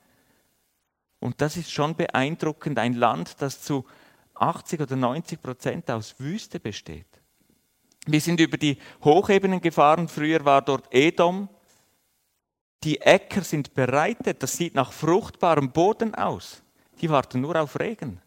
und 1.19 1.41
das 1.41 1.57
ist 1.57 1.71
schon 1.71 1.95
beeindruckend, 1.95 2.79
ein 2.79 2.93
Land, 2.93 3.41
das 3.41 3.61
zu 3.61 3.85
80 4.35 4.81
oder 4.81 4.95
90 4.95 5.41
Prozent 5.41 5.91
aus 5.91 6.19
Wüste 6.19 6.59
besteht. 6.59 7.07
Wir 8.05 8.21
sind 8.21 8.39
über 8.39 8.57
die 8.57 8.77
Hochebenen 9.03 9.61
gefahren, 9.61 10.07
früher 10.07 10.45
war 10.45 10.61
dort 10.61 10.93
Edom, 10.93 11.49
die 12.83 13.01
Äcker 13.01 13.41
sind 13.41 13.73
bereitet, 13.73 14.41
das 14.41 14.55
sieht 14.55 14.73
nach 14.73 14.93
fruchtbarem 14.93 15.71
Boden 15.71 16.15
aus. 16.15 16.63
Die 17.01 17.09
warten 17.09 17.41
nur 17.41 17.59
auf 17.59 17.77
Regen. 17.79 18.21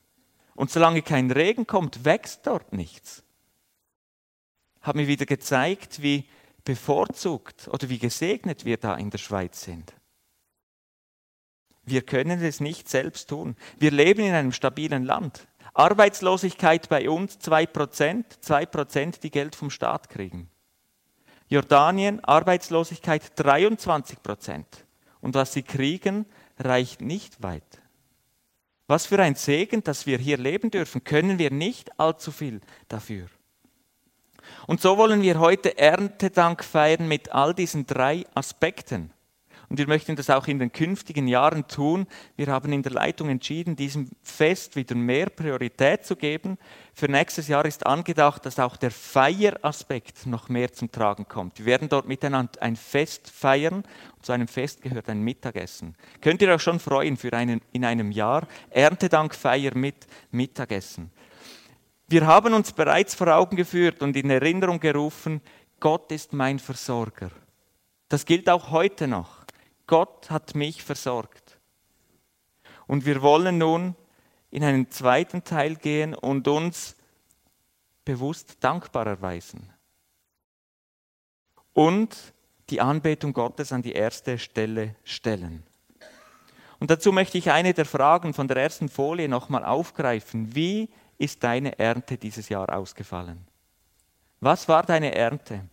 Und 0.54 0.70
solange 0.70 1.00
kein 1.00 1.30
Regen 1.30 1.66
kommt, 1.66 2.04
wächst 2.04 2.46
dort 2.46 2.72
nichts. 2.74 3.24
Hat 4.82 4.94
mir 4.94 5.06
wieder 5.06 5.24
gezeigt, 5.24 6.02
wie 6.02 6.28
bevorzugt 6.64 7.68
oder 7.68 7.88
wie 7.88 7.98
gesegnet 7.98 8.64
wir 8.64 8.76
da 8.76 8.94
in 8.96 9.08
der 9.08 9.18
Schweiz 9.18 9.62
sind. 9.62 9.94
Wir 11.92 12.00
können 12.00 12.42
es 12.42 12.58
nicht 12.58 12.88
selbst 12.88 13.28
tun. 13.28 13.54
Wir 13.78 13.90
leben 13.90 14.24
in 14.24 14.32
einem 14.32 14.52
stabilen 14.52 15.04
Land. 15.04 15.46
Arbeitslosigkeit 15.74 16.88
bei 16.88 17.10
uns 17.10 17.38
2%, 17.38 18.24
2%, 18.42 19.20
die 19.20 19.30
Geld 19.30 19.54
vom 19.54 19.68
Staat 19.68 20.08
kriegen. 20.08 20.48
Jordanien 21.48 22.24
Arbeitslosigkeit 22.24 23.32
23 23.36 24.22
Prozent. 24.22 24.86
Und 25.20 25.34
was 25.34 25.52
sie 25.52 25.62
kriegen, 25.62 26.24
reicht 26.58 27.02
nicht 27.02 27.42
weit. 27.42 27.82
Was 28.86 29.04
für 29.04 29.18
ein 29.18 29.34
Segen, 29.34 29.84
dass 29.84 30.06
wir 30.06 30.16
hier 30.16 30.38
leben 30.38 30.70
dürfen, 30.70 31.04
können 31.04 31.38
wir 31.38 31.50
nicht 31.50 32.00
allzu 32.00 32.32
viel 32.32 32.62
dafür. 32.88 33.26
Und 34.66 34.80
so 34.80 34.96
wollen 34.96 35.20
wir 35.20 35.38
heute 35.38 35.76
Erntedank 35.76 36.64
feiern 36.64 37.06
mit 37.06 37.32
all 37.32 37.52
diesen 37.52 37.84
drei 37.84 38.24
Aspekten. 38.32 39.12
Und 39.72 39.78
wir 39.78 39.88
möchten 39.88 40.16
das 40.16 40.28
auch 40.28 40.48
in 40.48 40.58
den 40.58 40.70
künftigen 40.70 41.26
Jahren 41.26 41.66
tun. 41.66 42.06
Wir 42.36 42.48
haben 42.48 42.74
in 42.74 42.82
der 42.82 42.92
Leitung 42.92 43.30
entschieden, 43.30 43.74
diesem 43.74 44.10
Fest 44.22 44.76
wieder 44.76 44.94
mehr 44.94 45.30
Priorität 45.30 46.04
zu 46.04 46.14
geben. 46.14 46.58
Für 46.92 47.10
nächstes 47.10 47.48
Jahr 47.48 47.64
ist 47.64 47.86
angedacht, 47.86 48.44
dass 48.44 48.58
auch 48.58 48.76
der 48.76 48.90
Feieraspekt 48.90 50.26
noch 50.26 50.50
mehr 50.50 50.74
zum 50.74 50.92
Tragen 50.92 51.26
kommt. 51.26 51.58
Wir 51.58 51.64
werden 51.64 51.88
dort 51.88 52.06
miteinander 52.06 52.60
ein 52.60 52.76
Fest 52.76 53.30
feiern. 53.30 53.76
Und 53.76 54.26
zu 54.26 54.32
einem 54.32 54.46
Fest 54.46 54.82
gehört 54.82 55.08
ein 55.08 55.22
Mittagessen. 55.22 55.96
Könnt 56.20 56.42
ihr 56.42 56.52
euch 56.52 56.60
schon 56.60 56.78
freuen 56.78 57.16
für 57.16 57.32
einen, 57.32 57.62
in 57.72 57.86
einem 57.86 58.10
Jahr 58.12 58.46
Erntedankfeier 58.68 59.74
mit 59.74 60.06
Mittagessen. 60.32 61.10
Wir 62.08 62.26
haben 62.26 62.52
uns 62.52 62.74
bereits 62.74 63.14
vor 63.14 63.28
Augen 63.28 63.56
geführt 63.56 64.02
und 64.02 64.18
in 64.18 64.28
Erinnerung 64.28 64.80
gerufen, 64.80 65.40
Gott 65.80 66.12
ist 66.12 66.34
mein 66.34 66.58
Versorger. 66.58 67.30
Das 68.10 68.26
gilt 68.26 68.50
auch 68.50 68.70
heute 68.70 69.08
noch. 69.08 69.41
Gott 69.92 70.30
hat 70.30 70.54
mich 70.54 70.82
versorgt. 70.82 71.58
Und 72.86 73.04
wir 73.04 73.20
wollen 73.20 73.58
nun 73.58 73.94
in 74.50 74.64
einen 74.64 74.90
zweiten 74.90 75.44
Teil 75.44 75.76
gehen 75.76 76.14
und 76.14 76.48
uns 76.48 76.96
bewusst 78.02 78.56
dankbar 78.60 79.06
erweisen. 79.06 79.68
Und 81.74 82.16
die 82.70 82.80
Anbetung 82.80 83.34
Gottes 83.34 83.70
an 83.70 83.82
die 83.82 83.92
erste 83.92 84.38
Stelle 84.38 84.96
stellen. 85.04 85.62
Und 86.80 86.90
dazu 86.90 87.12
möchte 87.12 87.36
ich 87.36 87.50
eine 87.50 87.74
der 87.74 87.84
Fragen 87.84 88.32
von 88.32 88.48
der 88.48 88.56
ersten 88.56 88.88
Folie 88.88 89.28
nochmal 89.28 89.62
aufgreifen. 89.62 90.54
Wie 90.54 90.88
ist 91.18 91.44
deine 91.44 91.78
Ernte 91.78 92.16
dieses 92.16 92.48
Jahr 92.48 92.74
ausgefallen? 92.74 93.46
Was 94.40 94.70
war 94.70 94.84
deine 94.84 95.14
Ernte? 95.14 95.68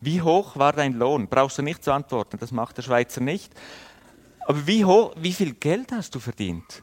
Wie 0.00 0.22
hoch 0.22 0.56
war 0.56 0.72
dein 0.72 0.94
Lohn? 0.94 1.28
Brauchst 1.28 1.58
du 1.58 1.62
nicht 1.62 1.84
zu 1.84 1.92
antworten, 1.92 2.38
das 2.38 2.52
macht 2.52 2.78
der 2.78 2.82
Schweizer 2.82 3.20
nicht. 3.20 3.52
Aber 4.46 4.66
wie, 4.66 4.84
hoch, 4.84 5.14
wie 5.16 5.32
viel 5.32 5.54
Geld 5.54 5.92
hast 5.92 6.14
du 6.14 6.20
verdient? 6.20 6.82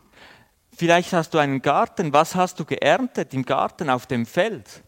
Vielleicht 0.75 1.11
hast 1.13 1.33
du 1.33 1.39
einen 1.39 1.61
Garten. 1.63 2.13
Was 2.13 2.35
hast 2.35 2.59
du 2.59 2.65
geerntet 2.65 3.33
im 3.33 3.43
Garten 3.43 3.89
auf 3.89 4.05
dem 4.05 4.27
Feld? 4.27 4.83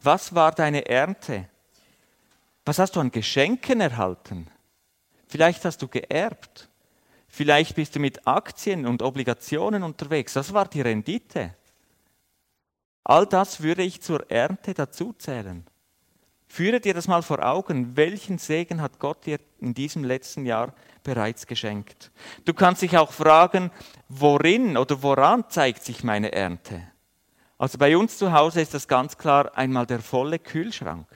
Was 0.00 0.34
war 0.34 0.52
deine 0.52 0.86
Ernte? 0.86 1.48
Was 2.64 2.78
hast 2.78 2.94
du 2.94 3.00
an 3.00 3.10
Geschenken 3.10 3.80
erhalten? 3.80 4.46
Vielleicht 5.26 5.64
hast 5.64 5.82
du 5.82 5.88
geerbt. 5.88 6.68
Vielleicht 7.26 7.74
bist 7.74 7.96
du 7.96 7.98
mit 7.98 8.28
Aktien 8.28 8.86
und 8.86 9.02
Obligationen 9.02 9.82
unterwegs. 9.82 10.34
Das 10.34 10.54
war 10.54 10.68
die 10.68 10.82
Rendite. 10.82 11.56
All 13.02 13.26
das 13.26 13.60
würde 13.60 13.82
ich 13.82 14.00
zur 14.00 14.30
Ernte 14.30 14.72
dazuzählen. 14.72 15.66
Führe 16.54 16.78
dir 16.78 16.94
das 16.94 17.08
mal 17.08 17.22
vor 17.24 17.44
Augen, 17.44 17.96
welchen 17.96 18.38
Segen 18.38 18.80
hat 18.80 19.00
Gott 19.00 19.26
dir 19.26 19.40
in 19.58 19.74
diesem 19.74 20.04
letzten 20.04 20.46
Jahr 20.46 20.72
bereits 21.02 21.48
geschenkt. 21.48 22.12
Du 22.44 22.54
kannst 22.54 22.80
dich 22.82 22.96
auch 22.96 23.10
fragen, 23.10 23.72
worin 24.08 24.76
oder 24.76 25.02
woran 25.02 25.50
zeigt 25.50 25.82
sich 25.82 26.04
meine 26.04 26.30
Ernte? 26.30 26.80
Also 27.58 27.76
bei 27.76 27.96
uns 27.96 28.18
zu 28.18 28.32
Hause 28.32 28.60
ist 28.60 28.72
das 28.72 28.86
ganz 28.86 29.18
klar 29.18 29.58
einmal 29.58 29.84
der 29.84 29.98
volle 29.98 30.38
Kühlschrank. 30.38 31.08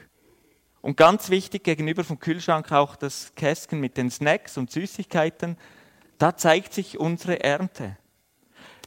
Und 0.80 0.96
ganz 0.96 1.30
wichtig 1.30 1.62
gegenüber 1.62 2.02
vom 2.02 2.18
Kühlschrank 2.18 2.72
auch 2.72 2.96
das 2.96 3.32
Kästchen 3.36 3.78
mit 3.78 3.96
den 3.96 4.10
Snacks 4.10 4.58
und 4.58 4.72
Süßigkeiten. 4.72 5.56
Da 6.18 6.36
zeigt 6.36 6.74
sich 6.74 6.98
unsere 6.98 7.44
Ernte. 7.44 7.96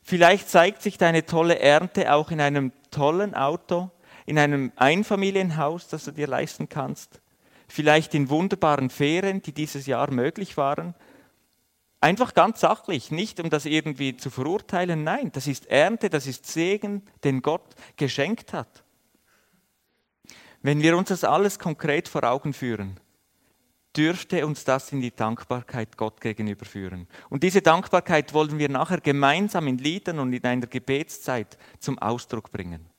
Vielleicht 0.04 0.50
zeigt 0.50 0.82
sich 0.82 0.98
deine 0.98 1.26
tolle 1.26 1.60
Ernte 1.60 2.12
auch 2.12 2.30
in 2.30 2.42
einem 2.42 2.74
tollen 2.92 3.36
Auto, 3.36 3.90
in 4.26 4.38
einem 4.38 4.72
Einfamilienhaus, 4.76 5.88
das 5.88 6.06
du 6.06 6.12
dir 6.12 6.28
leisten 6.28 6.70
kannst, 6.70 7.22
vielleicht 7.68 8.14
in 8.14 8.30
wunderbaren 8.30 8.90
Ferien, 8.90 9.42
die 9.42 9.54
dieses 9.54 9.86
Jahr 9.86 10.12
möglich 10.12 10.58
waren. 10.58 10.94
Einfach 12.00 12.34
ganz 12.34 12.60
sachlich, 12.60 13.12
nicht 13.12 13.40
um 13.40 13.50
das 13.50 13.66
irgendwie 13.66 14.18
zu 14.18 14.30
verurteilen, 14.30 15.04
nein, 15.04 15.32
das 15.32 15.48
ist 15.48 15.68
Ernte, 15.68 16.10
das 16.10 16.28
ist 16.28 16.48
Segen, 16.48 17.04
den 17.24 17.42
Gott 17.42 17.76
geschenkt 17.96 18.54
hat. 18.54 18.84
Wenn 20.64 20.82
wir 20.82 20.98
uns 20.98 21.10
das 21.10 21.24
alles 21.24 21.60
konkret 21.60 22.08
vor 22.08 22.24
Augen 22.24 22.54
führen, 22.54 23.00
dürfte 23.96 24.46
uns 24.46 24.64
das 24.64 24.92
in 24.92 25.02
die 25.02 25.16
Dankbarkeit 25.16 25.98
Gott 25.98 26.22
gegenüber 26.22 26.66
führen. 26.66 27.08
Und 27.30 27.44
diese 27.44 27.62
Dankbarkeit 27.62 28.34
wollen 28.34 28.58
wir 28.58 28.70
nachher 28.70 29.02
gemeinsam 29.02 29.68
in 29.68 29.78
Liedern 29.78 30.20
und 30.20 30.34
in 30.34 30.44
einer 30.44 30.68
Gebetszeit 30.68 31.58
zum 31.80 32.00
Ausdruck 32.00 32.52
bringen. 32.52 32.91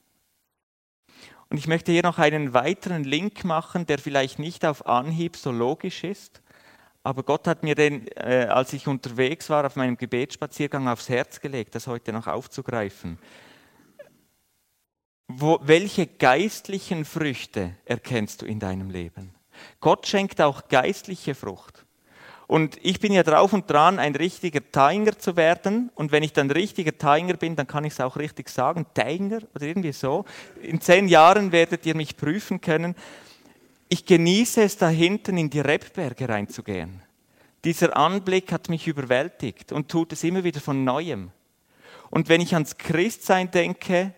Und 1.53 1.59
ich 1.59 1.67
möchte 1.67 1.93
hier 1.93 2.03
noch 2.03 2.19
einen 2.19 2.55
weiteren 2.55 3.05
Link 3.05 3.45
machen, 3.45 3.85
der 3.85 3.99
vielleicht 3.99 4.39
nicht 4.39 4.65
auf 4.65 4.87
Anhieb 4.87 5.37
so 5.37 5.53
logisch 5.53 6.03
ist, 6.03 6.41
aber 7.03 7.25
Gott 7.25 7.47
hat 7.47 7.63
mir 7.63 7.75
den, 7.75 8.09
äh, 8.17 8.47
als 8.49 8.73
ich 8.73 8.89
unterwegs 8.89 9.51
war, 9.51 9.67
auf 9.67 9.77
meinem 9.77 9.99
Gebetsspaziergang 9.99 10.89
aufs 10.89 11.11
Herz 11.11 11.43
gelegt, 11.43 11.75
das 11.75 11.87
heute 11.87 12.11
noch 12.15 12.27
aufzugreifen. 12.27 13.19
Wo, 15.29 15.59
welche 15.61 16.07
geistlichen 16.07 17.05
Früchte 17.05 17.77
erkennst 17.85 18.41
du 18.41 18.47
in 18.47 18.59
deinem 18.59 18.89
Leben? 18.89 19.35
Gott 19.79 20.07
schenkt 20.07 20.41
auch 20.41 20.69
geistliche 20.69 21.35
Frucht. 21.35 21.85
Und 22.47 22.79
ich 22.83 23.01
bin 23.01 23.13
ja 23.13 23.23
drauf 23.23 23.53
und 23.53 23.71
dran, 23.71 23.99
ein 23.99 24.15
richtiger 24.15 24.61
Tiger 24.61 25.19
zu 25.19 25.37
werden. 25.37 25.91
Und 25.95 26.13
wenn 26.13 26.23
ich 26.23 26.33
dann 26.33 26.51
richtiger 26.51 26.97
Tiger 26.97 27.35
bin, 27.37 27.57
dann 27.57 27.67
kann 27.67 27.85
ich 27.85 27.95
es 27.95 28.01
auch 28.01 28.17
richtig 28.17 28.49
sagen, 28.49 28.87
Tiger 28.95 29.39
oder 29.55 29.67
irgendwie 29.67 29.93
so. 29.93 30.25
In 30.61 30.81
zehn 30.81 31.09
Jahren 31.09 31.53
werdet 31.53 31.87
ihr 31.87 31.95
mich 31.95 32.17
prüfen 32.17 32.61
können. 32.61 32.95
Ich 33.89 34.05
genieße 34.07 34.63
es, 34.63 34.77
da 34.77 34.89
hinten 34.89 35.37
in 35.39 35.51
die 35.51 35.61
Rebberge 35.61 36.29
reinzugehen. 36.29 37.03
Dieser 37.65 37.97
Anblick 37.97 38.51
hat 38.53 38.69
mich 38.69 38.89
überwältigt 38.89 39.71
und 39.71 39.89
tut 39.89 40.13
es 40.13 40.25
immer 40.25 40.45
wieder 40.45 40.61
von 40.61 40.85
neuem. 40.85 41.31
Und 42.11 42.29
wenn 42.29 42.41
ich 42.41 42.55
ans 42.55 42.77
Christsein 42.77 43.51
denke, 43.51 44.13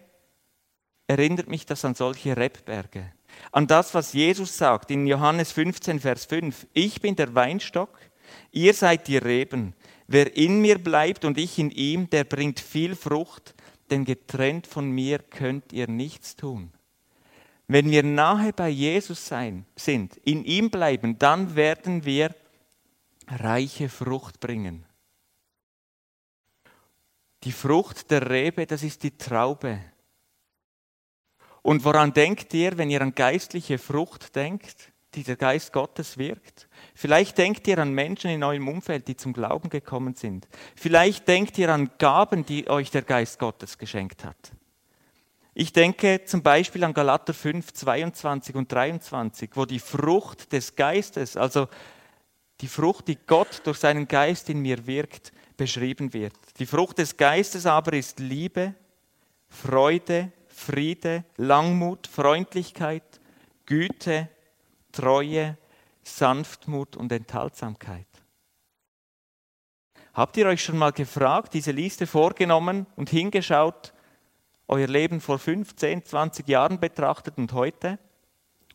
erinnert 1.07 1.49
mich 1.49 1.67
das 1.67 1.85
an 1.85 1.95
solche 1.95 2.37
Rebberge. 2.37 3.13
an 3.53 3.67
das, 3.67 3.95
was 3.95 4.13
Jesus 4.13 4.57
sagt 4.57 4.91
in 4.91 5.07
Johannes 5.07 5.53
15, 5.53 6.01
Vers 6.01 6.25
5. 6.25 6.67
Ich 6.73 7.01
bin 7.01 7.17
der 7.17 7.35
Weinstock, 7.35 7.99
ihr 8.53 8.75
seid 8.75 9.09
die 9.09 9.17
Reben. 9.17 9.75
Wer 10.07 10.37
in 10.37 10.61
mir 10.61 10.79
bleibt 10.79 11.25
und 11.25 11.39
ich 11.39 11.59
in 11.59 11.71
ihm, 11.71 12.11
der 12.11 12.25
bringt 12.25 12.61
viel 12.61 12.95
Frucht, 12.95 13.55
denn 13.91 14.05
getrennt 14.05 14.67
von 14.67 14.91
mir 14.91 15.19
könnt 15.19 15.73
ihr 15.73 15.89
nichts 15.89 16.37
tun. 16.37 16.73
Wenn 17.67 17.91
wir 17.91 18.03
nahe 18.03 18.53
bei 18.53 18.69
Jesus 18.69 19.27
sein, 19.27 19.65
sind, 19.77 20.17
in 20.19 20.45
ihm 20.45 20.71
bleiben, 20.71 21.19
dann 21.19 21.57
werden 21.57 22.05
wir 22.05 22.35
reiche 23.27 23.89
Frucht 23.89 24.41
bringen. 24.41 24.85
Die 27.45 27.53
Frucht 27.53 28.11
der 28.11 28.31
Rebe, 28.31 28.67
das 28.67 28.83
ist 28.83 29.03
die 29.03 29.17
Traube. 29.17 29.81
Und 31.63 31.85
woran 31.85 32.13
denkt 32.13 32.53
ihr, 32.53 32.77
wenn 32.77 32.91
ihr 32.91 33.01
an 33.01 33.15
geistliche 33.15 33.79
Frucht 33.79 34.37
denkt, 34.37 34.93
die 35.15 35.23
der 35.23 35.37
Geist 35.37 35.73
Gottes 35.73 36.19
wirkt? 36.19 36.69
Vielleicht 36.95 37.39
denkt 37.39 37.67
ihr 37.69 37.79
an 37.79 37.93
Menschen 37.93 38.31
in 38.31 38.43
eurem 38.43 38.69
Umfeld, 38.69 39.09
die 39.09 39.17
zum 39.17 39.33
Glauben 39.33 39.69
gekommen 39.71 40.15
sind. 40.15 40.49
Vielleicht 40.77 41.29
denkt 41.29 41.59
ihr 41.59 41.73
an 41.73 41.91
Gaben, 41.99 42.45
die 42.45 42.69
euch 42.69 42.91
der 42.91 43.03
Geist 43.03 43.39
Gottes 43.39 43.79
geschenkt 43.79 44.25
hat. 44.25 44.53
Ich 45.55 45.73
denke 45.73 46.25
zum 46.25 46.43
Beispiel 46.43 46.83
an 46.83 46.93
Galater 46.93 47.33
5, 47.33 47.73
22 47.73 48.57
und 48.57 48.73
23, 48.73 49.51
wo 49.55 49.65
die 49.65 49.79
Frucht 49.79 50.53
des 50.53 50.75
Geistes, 50.75 51.37
also 51.37 51.69
die 52.61 52.67
Frucht, 52.67 53.07
die 53.07 53.19
Gott 53.27 53.63
durch 53.65 53.79
seinen 53.79 54.09
Geist 54.09 54.51
in 54.51 54.61
mir 54.61 54.87
wirkt, 54.87 55.33
beschrieben 55.57 56.13
wird. 56.13 56.35
Die 56.59 56.67
Frucht 56.67 56.99
des 56.99 57.17
Geistes 57.17 57.67
aber 57.67 57.93
ist 57.93 58.19
Liebe, 58.19 58.75
Freude, 59.49 60.33
Friede, 60.49 61.25
Langmut, 61.37 62.09
Freundlichkeit, 62.09 63.21
Güte, 63.67 64.29
Treue, 64.95 65.59
Sanftmut 66.03 66.97
und 66.97 67.11
Enthaltsamkeit. 67.11 68.07
Habt 70.13 70.37
ihr 70.37 70.47
euch 70.47 70.63
schon 70.63 70.79
mal 70.79 70.93
gefragt, 70.93 71.55
diese 71.55 71.73
Liste 71.73 72.07
vorgenommen 72.07 72.87
und 72.95 73.11
hingeschaut, 73.11 73.93
euer 74.69 74.87
Leben 74.87 75.21
vor 75.21 75.39
5, 75.39 75.75
10, 75.75 76.05
20 76.05 76.49
Jahren 76.49 76.79
betrachtet 76.79 77.37
und 77.37 77.53
heute 77.53 77.99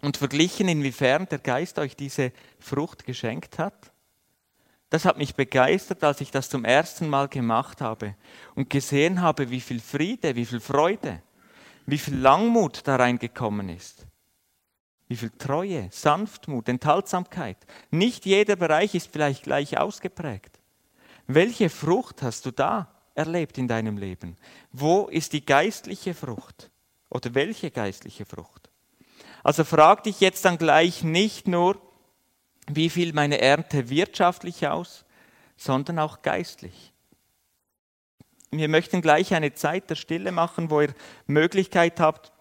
und 0.01 0.17
verglichen, 0.17 0.67
inwiefern 0.67 1.27
der 1.29 1.39
Geist 1.39 1.79
euch 1.79 1.95
diese 1.95 2.33
Frucht 2.59 3.05
geschenkt 3.05 3.57
hat? 3.57 3.91
Das 4.89 5.05
hat 5.05 5.17
mich 5.17 5.35
begeistert, 5.35 6.03
als 6.03 6.19
ich 6.19 6.31
das 6.31 6.49
zum 6.49 6.65
ersten 6.65 7.07
Mal 7.07 7.29
gemacht 7.29 7.79
habe 7.79 8.15
und 8.55 8.69
gesehen 8.69 9.21
habe, 9.21 9.49
wie 9.49 9.61
viel 9.61 9.79
Friede, 9.79 10.35
wie 10.35 10.45
viel 10.45 10.59
Freude, 10.59 11.21
wie 11.85 11.99
viel 11.99 12.17
Langmut 12.17 12.81
da 12.85 12.97
reingekommen 12.97 13.69
ist. 13.69 14.08
Wie 15.09 15.17
viel 15.17 15.31
Treue, 15.31 15.89
Sanftmut, 15.91 16.69
Enthaltsamkeit. 16.69 17.57
Nicht 17.89 18.25
jeder 18.25 18.55
Bereich 18.55 18.93
ist 18.93 19.11
vielleicht 19.11 19.43
gleich 19.43 19.77
ausgeprägt. 19.77 20.59
Welche 21.25 21.69
Frucht 21.69 22.21
hast 22.21 22.45
du 22.45 22.51
da 22.51 22.93
erlebt 23.15 23.57
in 23.57 23.67
deinem 23.67 23.97
Leben? 23.97 24.37
Wo 24.71 25.07
ist 25.07 25.33
die 25.33 25.45
geistliche 25.45 26.13
Frucht? 26.13 26.69
Oder 27.09 27.33
welche 27.33 27.71
geistliche 27.71 28.25
Frucht? 28.25 28.69
Also 29.43 29.63
frag 29.63 30.03
dich 30.03 30.19
jetzt 30.19 30.45
dann 30.45 30.59
gleich 30.59 31.03
nicht 31.03 31.47
nur, 31.47 31.81
wie 32.67 32.89
viel 32.89 33.13
meine 33.13 33.41
Ernte 33.41 33.89
wirtschaftlich 33.89 34.67
aus, 34.67 35.05
sondern 35.57 35.97
auch 35.97 36.21
geistlich. 36.21 36.93
Wir 38.51 38.69
möchten 38.69 39.01
gleich 39.01 39.33
eine 39.33 39.53
Zeit 39.53 39.89
der 39.89 39.95
Stille 39.95 40.31
machen, 40.31 40.69
wo 40.69 40.81
ihr 40.81 40.93
Möglichkeit 41.25 41.99
habt, 41.99 42.31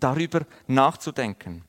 darüber 0.00 0.46
nachzudenken. 0.66 1.64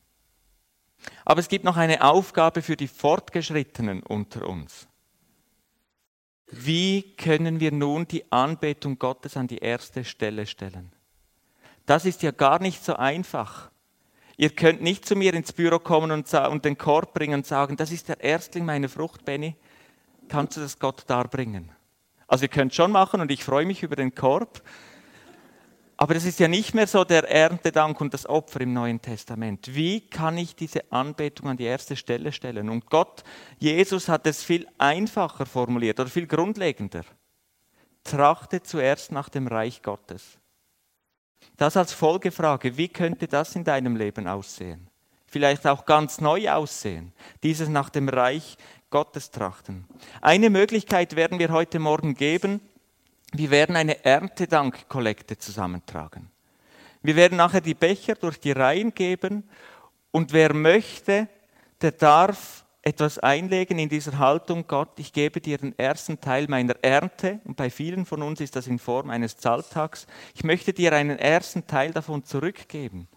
Aber 1.25 1.39
es 1.39 1.47
gibt 1.47 1.65
noch 1.65 1.77
eine 1.77 2.03
Aufgabe 2.03 2.61
für 2.61 2.77
die 2.77 2.87
Fortgeschrittenen 2.87 4.03
unter 4.03 4.47
uns. 4.47 4.87
Wie 6.47 7.15
können 7.15 7.59
wir 7.59 7.71
nun 7.71 8.07
die 8.07 8.29
Anbetung 8.31 8.99
Gottes 8.99 9.37
an 9.37 9.47
die 9.47 9.59
erste 9.59 10.03
Stelle 10.03 10.45
stellen? 10.45 10.91
Das 11.85 12.05
ist 12.05 12.23
ja 12.23 12.31
gar 12.31 12.61
nicht 12.61 12.83
so 12.83 12.95
einfach. 12.95 13.71
Ihr 14.37 14.49
könnt 14.49 14.81
nicht 14.81 15.05
zu 15.05 15.15
mir 15.15 15.33
ins 15.33 15.53
Büro 15.53 15.79
kommen 15.79 16.11
und, 16.11 16.33
und 16.33 16.65
den 16.65 16.77
Korb 16.77 17.13
bringen 17.13 17.35
und 17.35 17.45
sagen, 17.45 17.77
das 17.77 17.91
ist 17.91 18.09
der 18.09 18.21
Erstling 18.21 18.65
meiner 18.65 18.89
Frucht, 18.89 19.23
Benny. 19.23 19.55
Kannst 20.27 20.57
du 20.57 20.61
das 20.61 20.79
Gott 20.79 21.03
darbringen? 21.07 21.71
Also 22.27 22.45
ihr 22.45 22.49
könnt 22.49 22.73
schon 22.73 22.91
machen 22.91 23.21
und 23.21 23.29
ich 23.31 23.43
freue 23.43 23.65
mich 23.65 23.83
über 23.83 23.95
den 23.95 24.15
Korb. 24.15 24.61
Aber 26.01 26.15
das 26.15 26.25
ist 26.25 26.39
ja 26.39 26.47
nicht 26.47 26.73
mehr 26.73 26.87
so 26.87 27.03
der 27.03 27.29
Erntedank 27.29 28.01
und 28.01 28.11
das 28.11 28.25
Opfer 28.25 28.61
im 28.61 28.73
Neuen 28.73 28.99
Testament. 28.99 29.75
Wie 29.75 30.01
kann 30.01 30.35
ich 30.35 30.55
diese 30.55 30.91
Anbetung 30.91 31.49
an 31.49 31.57
die 31.57 31.65
erste 31.65 31.95
Stelle 31.95 32.31
stellen? 32.31 32.69
Und 32.69 32.87
Gott, 32.87 33.23
Jesus 33.59 34.09
hat 34.09 34.25
es 34.25 34.43
viel 34.43 34.67
einfacher 34.79 35.45
formuliert 35.45 35.99
oder 35.99 36.09
viel 36.09 36.25
grundlegender. 36.25 37.03
Trachte 38.03 38.63
zuerst 38.63 39.11
nach 39.11 39.29
dem 39.29 39.45
Reich 39.45 39.83
Gottes. 39.83 40.39
Das 41.55 41.77
als 41.77 41.93
Folgefrage, 41.93 42.77
wie 42.77 42.87
könnte 42.87 43.27
das 43.27 43.55
in 43.55 43.63
deinem 43.63 43.95
Leben 43.95 44.25
aussehen? 44.25 44.87
Vielleicht 45.27 45.67
auch 45.67 45.85
ganz 45.85 46.19
neu 46.19 46.49
aussehen, 46.49 47.13
dieses 47.43 47.69
nach 47.69 47.91
dem 47.91 48.09
Reich 48.09 48.57
Gottes 48.89 49.29
trachten. 49.29 49.85
Eine 50.19 50.49
Möglichkeit 50.49 51.15
werden 51.15 51.37
wir 51.37 51.49
heute 51.49 51.77
Morgen 51.77 52.15
geben, 52.15 52.59
wir 53.31 53.49
werden 53.49 53.75
eine 53.75 54.03
Erntedankkollekte 54.03 55.37
zusammentragen. 55.37 56.29
Wir 57.01 57.15
werden 57.15 57.37
nachher 57.37 57.61
die 57.61 57.73
Becher 57.73 58.15
durch 58.15 58.39
die 58.39 58.51
Reihen 58.51 58.93
geben 58.93 59.43
und 60.11 60.33
wer 60.33 60.53
möchte, 60.53 61.27
der 61.81 61.91
darf 61.91 62.65
etwas 62.83 63.19
einlegen 63.19 63.79
in 63.79 63.89
dieser 63.89 64.17
Haltung, 64.17 64.65
Gott, 64.67 64.97
ich 64.97 65.13
gebe 65.13 65.39
dir 65.39 65.57
den 65.57 65.77
ersten 65.77 66.19
Teil 66.19 66.47
meiner 66.47 66.75
Ernte, 66.81 67.39
und 67.43 67.55
bei 67.55 67.69
vielen 67.69 68.05
von 68.05 68.23
uns 68.23 68.41
ist 68.41 68.55
das 68.55 68.67
in 68.67 68.79
Form 68.79 69.09
eines 69.09 69.37
Zahltags, 69.37 70.07
ich 70.35 70.43
möchte 70.43 70.73
dir 70.73 70.93
einen 70.93 71.19
ersten 71.19 71.67
Teil 71.67 71.91
davon 71.91 72.23
zurückgeben. 72.23 73.07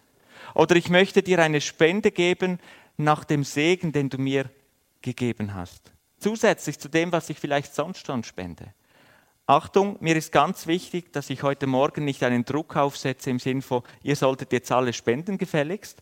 Oder 0.53 0.75
ich 0.75 0.89
möchte 0.89 1.23
dir 1.23 1.39
eine 1.39 1.61
Spende 1.61 2.11
geben 2.11 2.59
nach 2.97 3.23
dem 3.23 3.43
Segen, 3.43 3.91
den 3.91 4.09
du 4.09 4.17
mir 4.17 4.49
gegeben 5.01 5.53
hast. 5.53 5.91
Zusätzlich 6.19 6.79
zu 6.79 6.87
dem, 6.87 7.11
was 7.11 7.29
ich 7.29 7.39
vielleicht 7.39 7.73
sonst 7.73 8.05
schon 8.05 8.23
spende. 8.23 8.73
Achtung, 9.47 9.97
mir 9.99 10.15
ist 10.15 10.31
ganz 10.31 10.65
wichtig, 10.65 11.13
dass 11.13 11.29
ich 11.29 11.43
heute 11.43 11.67
Morgen 11.67 12.03
nicht 12.03 12.23
einen 12.23 12.45
Druck 12.45 12.75
aufsetze 12.75 13.29
im 13.29 13.37
Sinn 13.37 13.61
von, 13.61 13.83
ihr 14.01 14.15
solltet 14.15 14.51
jetzt 14.51 14.71
alle 14.71 14.91
spenden 14.91 15.37
gefälligst. 15.37 16.01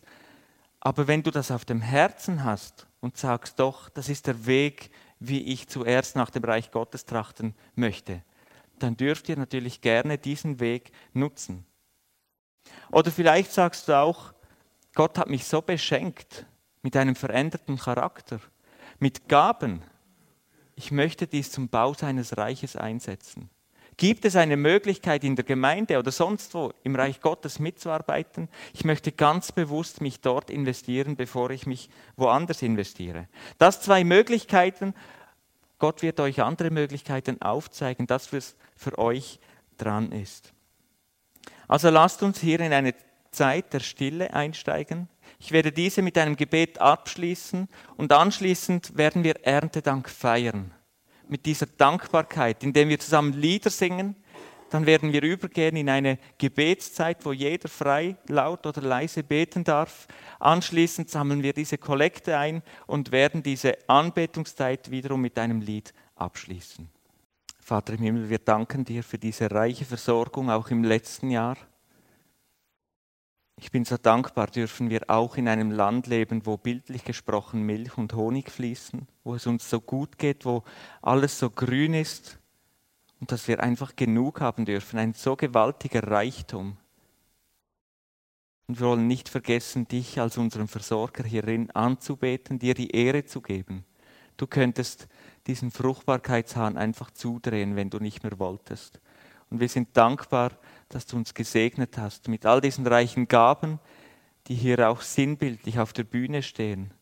Aber 0.80 1.08
wenn 1.08 1.22
du 1.22 1.30
das 1.30 1.50
auf 1.50 1.66
dem 1.66 1.82
Herzen 1.82 2.42
hast 2.44 2.86
und 3.00 3.18
sagst, 3.18 3.60
doch, 3.60 3.90
das 3.90 4.08
ist 4.08 4.26
der 4.28 4.46
Weg, 4.46 4.90
wie 5.18 5.42
ich 5.42 5.68
zuerst 5.68 6.16
nach 6.16 6.30
dem 6.30 6.42
Reich 6.42 6.70
Gottes 6.70 7.04
trachten 7.04 7.54
möchte, 7.74 8.22
dann 8.78 8.96
dürft 8.96 9.28
ihr 9.28 9.36
natürlich 9.36 9.82
gerne 9.82 10.16
diesen 10.16 10.58
Weg 10.58 10.90
nutzen. 11.12 11.66
Oder 12.90 13.10
vielleicht 13.10 13.52
sagst 13.52 13.88
du 13.88 13.98
auch, 13.98 14.32
Gott 14.94 15.18
hat 15.18 15.28
mich 15.28 15.44
so 15.44 15.60
beschenkt 15.60 16.46
mit 16.80 16.96
einem 16.96 17.14
veränderten 17.14 17.76
Charakter, 17.76 18.40
mit 18.98 19.28
Gaben, 19.28 19.82
ich 20.76 20.90
möchte 20.90 21.26
dies 21.26 21.50
zum 21.50 21.68
Bau 21.68 21.94
seines 21.94 22.36
Reiches 22.36 22.76
einsetzen. 22.76 23.50
Gibt 23.96 24.24
es 24.24 24.34
eine 24.34 24.56
Möglichkeit 24.56 25.22
in 25.22 25.36
der 25.36 25.44
Gemeinde 25.44 25.98
oder 25.98 26.10
sonst 26.10 26.52
wo 26.54 26.72
im 26.82 26.96
Reich 26.96 27.20
Gottes 27.20 27.60
mitzuarbeiten? 27.60 28.48
Ich 28.72 28.84
möchte 28.84 29.12
ganz 29.12 29.52
bewusst 29.52 30.00
mich 30.00 30.20
dort 30.20 30.50
investieren, 30.50 31.14
bevor 31.14 31.50
ich 31.50 31.66
mich 31.66 31.88
woanders 32.16 32.62
investiere. 32.62 33.28
Das 33.58 33.80
zwei 33.80 34.02
Möglichkeiten. 34.02 34.94
Gott 35.78 36.02
wird 36.02 36.18
euch 36.18 36.42
andere 36.42 36.70
Möglichkeiten 36.70 37.40
aufzeigen, 37.40 38.06
dass 38.06 38.32
es 38.32 38.56
für 38.76 38.98
euch 38.98 39.38
dran 39.76 40.12
ist. 40.12 40.52
Also 41.68 41.90
lasst 41.90 42.22
uns 42.22 42.40
hier 42.40 42.60
in 42.60 42.72
eine 42.72 42.94
Zeit 43.30 43.72
der 43.72 43.80
Stille 43.80 44.32
einsteigen. 44.32 45.08
Ich 45.44 45.52
werde 45.52 45.72
diese 45.72 46.00
mit 46.00 46.16
einem 46.16 46.36
Gebet 46.36 46.80
abschließen 46.80 47.68
und 47.98 48.12
anschließend 48.14 48.96
werden 48.96 49.24
wir 49.24 49.44
Erntedank 49.44 50.08
feiern. 50.08 50.72
Mit 51.28 51.44
dieser 51.44 51.66
Dankbarkeit, 51.66 52.64
indem 52.64 52.88
wir 52.88 52.98
zusammen 52.98 53.34
Lieder 53.34 53.68
singen, 53.68 54.16
dann 54.70 54.86
werden 54.86 55.12
wir 55.12 55.22
übergehen 55.22 55.76
in 55.76 55.90
eine 55.90 56.18
Gebetszeit, 56.38 57.26
wo 57.26 57.32
jeder 57.32 57.68
frei, 57.68 58.16
laut 58.26 58.64
oder 58.66 58.80
leise 58.80 59.22
beten 59.22 59.64
darf. 59.64 60.08
Anschließend 60.40 61.10
sammeln 61.10 61.42
wir 61.42 61.52
diese 61.52 61.76
Kollekte 61.76 62.38
ein 62.38 62.62
und 62.86 63.12
werden 63.12 63.42
diese 63.42 63.76
Anbetungszeit 63.86 64.90
wiederum 64.90 65.20
mit 65.20 65.38
einem 65.38 65.60
Lied 65.60 65.92
abschließen. 66.14 66.88
Vater 67.60 67.92
im 67.92 68.02
Himmel, 68.02 68.30
wir 68.30 68.38
danken 68.38 68.86
dir 68.86 69.02
für 69.02 69.18
diese 69.18 69.50
reiche 69.50 69.84
Versorgung 69.84 70.48
auch 70.48 70.70
im 70.70 70.84
letzten 70.84 71.30
Jahr. 71.30 71.58
Ich 73.56 73.70
bin 73.70 73.84
so 73.84 73.96
dankbar, 73.96 74.48
dürfen 74.48 74.90
wir 74.90 75.02
auch 75.08 75.36
in 75.36 75.48
einem 75.48 75.70
Land 75.70 76.06
leben, 76.06 76.44
wo 76.44 76.56
bildlich 76.56 77.04
gesprochen 77.04 77.62
Milch 77.62 77.96
und 77.96 78.12
Honig 78.14 78.50
fließen, 78.50 79.06
wo 79.22 79.34
es 79.34 79.46
uns 79.46 79.70
so 79.70 79.80
gut 79.80 80.18
geht, 80.18 80.44
wo 80.44 80.64
alles 81.02 81.38
so 81.38 81.50
grün 81.50 81.94
ist 81.94 82.38
und 83.20 83.30
dass 83.30 83.46
wir 83.46 83.62
einfach 83.62 83.94
genug 83.94 84.40
haben 84.40 84.64
dürfen, 84.64 84.98
ein 84.98 85.14
so 85.14 85.36
gewaltiger 85.36 86.02
Reichtum. 86.02 86.76
Und 88.66 88.80
wir 88.80 88.86
wollen 88.86 89.06
nicht 89.06 89.28
vergessen, 89.28 89.86
dich 89.86 90.20
als 90.20 90.36
unseren 90.36 90.68
Versorger 90.68 91.24
hierin 91.24 91.70
anzubeten, 91.70 92.58
dir 92.58 92.74
die 92.74 92.90
Ehre 92.90 93.24
zu 93.24 93.40
geben. 93.40 93.84
Du 94.36 94.46
könntest 94.46 95.06
diesen 95.46 95.70
Fruchtbarkeitshahn 95.70 96.76
einfach 96.76 97.10
zudrehen, 97.10 97.76
wenn 97.76 97.90
du 97.90 97.98
nicht 97.98 98.24
mehr 98.24 98.38
wolltest. 98.38 99.00
Und 99.50 99.60
wir 99.60 99.68
sind 99.68 99.96
dankbar, 99.96 100.52
dass 100.88 101.06
du 101.06 101.16
uns 101.16 101.34
gesegnet 101.34 101.98
hast 101.98 102.28
mit 102.28 102.46
all 102.46 102.60
diesen 102.60 102.86
reichen 102.86 103.28
Gaben, 103.28 103.80
die 104.46 104.54
hier 104.54 104.88
auch 104.88 105.00
sinnbildlich 105.00 105.78
auf 105.78 105.92
der 105.92 106.04
Bühne 106.04 106.42
stehen. 106.42 106.92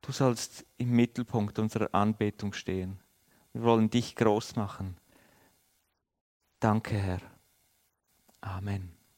Du 0.00 0.12
sollst 0.12 0.66
im 0.76 0.90
Mittelpunkt 0.90 1.58
unserer 1.58 1.94
Anbetung 1.94 2.52
stehen. 2.52 3.00
Wir 3.52 3.62
wollen 3.62 3.88
dich 3.88 4.16
groß 4.16 4.56
machen. 4.56 4.96
Danke, 6.60 6.96
Herr. 6.96 7.20
Amen. 8.40 8.93